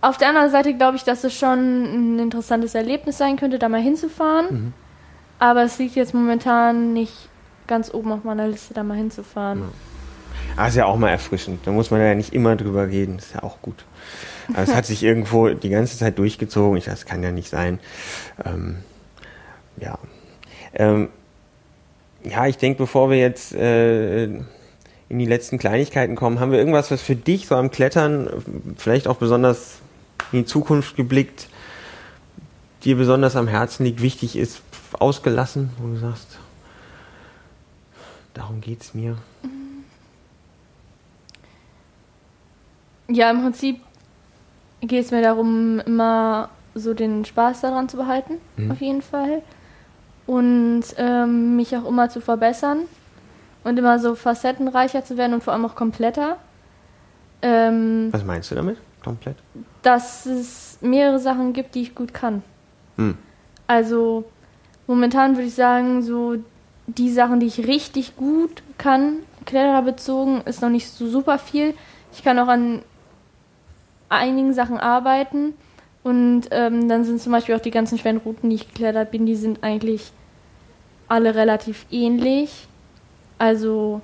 [0.00, 3.68] auf der anderen Seite glaube ich, dass es schon ein interessantes Erlebnis sein könnte, da
[3.68, 4.74] mal hinzufahren.
[5.38, 7.28] Aber es liegt jetzt momentan nicht
[7.66, 9.62] ganz oben auf meiner Liste, da mal hinzufahren.
[10.56, 11.66] Ah, ist ja auch mal erfrischend.
[11.66, 13.18] Da muss man ja nicht immer drüber reden.
[13.18, 13.84] Ist ja auch gut.
[14.52, 16.76] Aber es hat sich irgendwo die ganze Zeit durchgezogen.
[16.76, 17.80] Ich, das kann ja nicht sein.
[18.44, 18.76] Ähm,
[19.80, 19.98] ja.
[20.74, 21.08] Ähm,
[22.22, 24.46] ja, ich denke, bevor wir jetzt äh, in
[25.08, 28.28] die letzten Kleinigkeiten kommen, haben wir irgendwas, was für dich so am Klettern,
[28.76, 29.78] vielleicht auch besonders
[30.32, 31.48] in die Zukunft geblickt,
[32.84, 34.62] dir besonders am Herzen liegt, wichtig ist,
[34.98, 36.38] ausgelassen, wo du sagst,
[38.32, 39.16] darum geht's mir.
[43.08, 43.80] Ja, im Prinzip
[44.80, 48.70] geht es mir darum, immer so den Spaß daran zu behalten, Mhm.
[48.70, 49.42] auf jeden Fall.
[50.26, 52.80] Und ähm, mich auch immer zu verbessern
[53.62, 56.38] und immer so facettenreicher zu werden und vor allem auch kompletter.
[57.42, 58.78] Ähm, Was meinst du damit?
[59.02, 59.36] Komplett?
[59.82, 62.42] dass es mehrere Sachen gibt, die ich gut kann.
[62.96, 63.18] Hm.
[63.66, 64.24] Also
[64.86, 66.36] momentan würde ich sagen, so
[66.86, 71.74] die Sachen, die ich richtig gut kann, klettererbezogen, ist noch nicht so super viel.
[72.14, 72.80] Ich kann auch an
[74.16, 75.54] einigen Sachen arbeiten.
[76.02, 79.24] Und ähm, dann sind zum Beispiel auch die ganzen schweren Routen, die ich geklettert bin,
[79.24, 80.12] die sind eigentlich
[81.08, 82.68] alle relativ ähnlich.
[83.38, 84.02] Also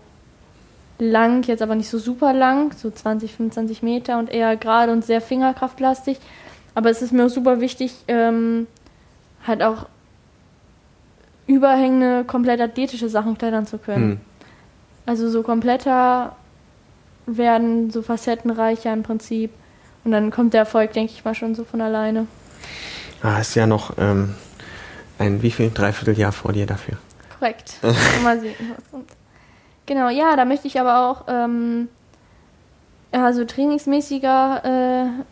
[0.98, 5.04] lang, jetzt aber nicht so super lang, so 20, 25 Meter und eher gerade und
[5.04, 6.18] sehr fingerkraftlastig.
[6.74, 8.66] Aber es ist mir auch super wichtig, ähm,
[9.46, 9.86] halt auch
[11.46, 14.10] überhängende, komplett athletische Sachen klettern zu können.
[14.12, 14.20] Hm.
[15.06, 16.36] Also so kompletter
[17.26, 19.50] werden, so facettenreicher im Prinzip.
[20.04, 22.26] Und dann kommt der Erfolg, denke ich mal, schon so von alleine.
[23.22, 24.34] Ah, ist ja noch ähm,
[25.18, 26.96] ein wie viel Dreivierteljahr vor dir dafür.
[27.38, 27.74] Korrekt.
[28.22, 29.10] Mal sehen, was kommt.
[29.86, 31.88] Genau, ja, da möchte ich aber auch ähm,
[33.12, 35.22] ja, so trainingsmäßiger, äh,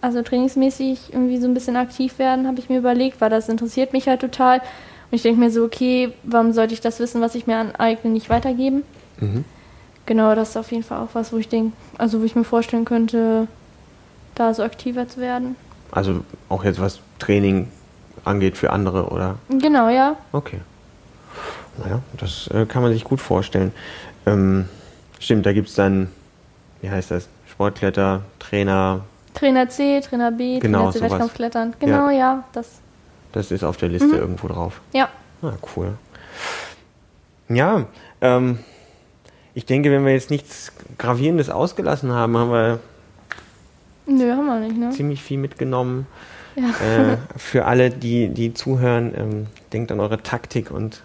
[0.00, 3.92] also trainingsmäßig irgendwie so ein bisschen aktiv werden, habe ich mir überlegt, weil das interessiert
[3.92, 4.58] mich halt total.
[4.58, 8.10] Und ich denke mir so, okay, warum sollte ich das Wissen, was ich mir aneigne,
[8.10, 8.84] nicht weitergeben?
[9.18, 9.44] Mhm.
[10.06, 12.44] Genau, das ist auf jeden Fall auch was, wo ich denke, also wo ich mir
[12.44, 13.48] vorstellen könnte,
[14.40, 15.56] da so aktiver zu werden.
[15.92, 17.68] Also auch jetzt was Training
[18.24, 20.16] angeht für andere oder Genau, ja.
[20.32, 20.60] okay.
[21.78, 23.72] Naja, das äh, kann man sich gut vorstellen.
[24.26, 24.68] Ähm,
[25.18, 26.08] stimmt, da gibt es dann,
[26.80, 29.02] wie heißt das, Sportkletter, Trainer,
[29.34, 31.12] Trainer C, Trainer B, Genau, Trainer C.
[31.12, 31.74] Wettkampfklettern.
[31.78, 32.80] Genau, ja, das.
[33.32, 34.80] das ist auf der Liste irgendwo drauf.
[34.92, 35.08] Ja.
[35.42, 35.94] Ah, cool.
[37.48, 37.86] Ja,
[38.20, 38.58] ähm,
[39.54, 42.80] ich denke, wenn wir jetzt nichts Gravierendes ausgelassen haben, haben wir
[44.10, 44.90] Nö, haben wir nicht, ne?
[44.90, 46.06] ziemlich viel mitgenommen.
[46.56, 47.12] Ja.
[47.12, 51.02] Äh, für alle, die, die zuhören, ähm, denkt an eure Taktik und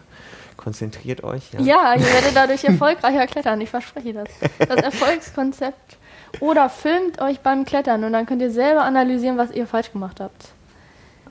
[0.57, 1.53] konzentriert euch.
[1.53, 1.59] Ja.
[1.61, 4.27] Ja, ihr werdet dadurch erfolgreicher klettern, ich verspreche das.
[4.67, 5.97] Das Erfolgskonzept.
[6.39, 10.19] Oder filmt euch beim Klettern und dann könnt ihr selber analysieren, was ihr falsch gemacht
[10.19, 10.49] habt.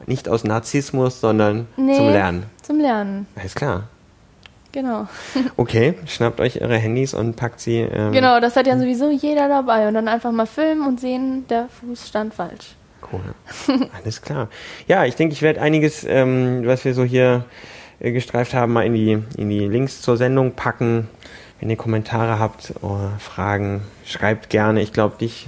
[0.07, 1.97] Nicht aus Narzissmus, sondern Nee.
[1.97, 2.45] zum Lernen.
[2.63, 3.89] Zum Lernen, Alles klar.
[4.75, 5.07] Genau.
[5.57, 7.79] Okay, schnappt euch eure Handys und packt sie.
[7.79, 9.89] Ähm, Genau, das hat ja sowieso jeder dabei.
[9.89, 12.75] Und dann einfach mal filmen und sehen, der Fuß stand falsch.
[13.11, 13.21] Cool.
[14.03, 14.49] Alles klar.
[14.87, 17.45] Ja, ich denke, ich werde einiges, ähm, was wir so hier
[18.01, 21.09] äh, gestreift haben, mal in die, in die Links zur Sendung packen.
[21.61, 24.83] Wenn ihr Kommentare habt oder Fragen, schreibt gerne.
[24.83, 25.47] Ich glaube, dich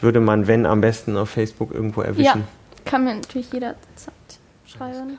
[0.00, 2.44] würde man, wenn, am besten auf Facebook irgendwo Ja, erwischen.
[2.84, 4.14] kann mir natürlich jederzeit
[4.66, 5.18] schreiben.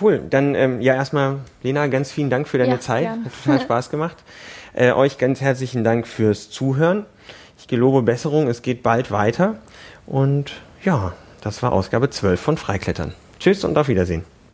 [0.00, 3.02] Cool, dann ähm, ja erstmal, Lena, ganz vielen Dank für deine Ja, Zeit.
[3.04, 3.24] gern.
[3.24, 4.16] Hat total Spaß gemacht.
[4.78, 7.06] Äh, euch ganz herzlichen Dank fürs Zuhören.
[7.58, 9.56] Ich gelobe Besserung, es geht bald weiter.
[10.04, 10.52] Und
[10.84, 13.14] ja, das war Ausgabe 12 von Freiklettern.
[13.40, 14.24] Tschüss und auf Wiedersehen.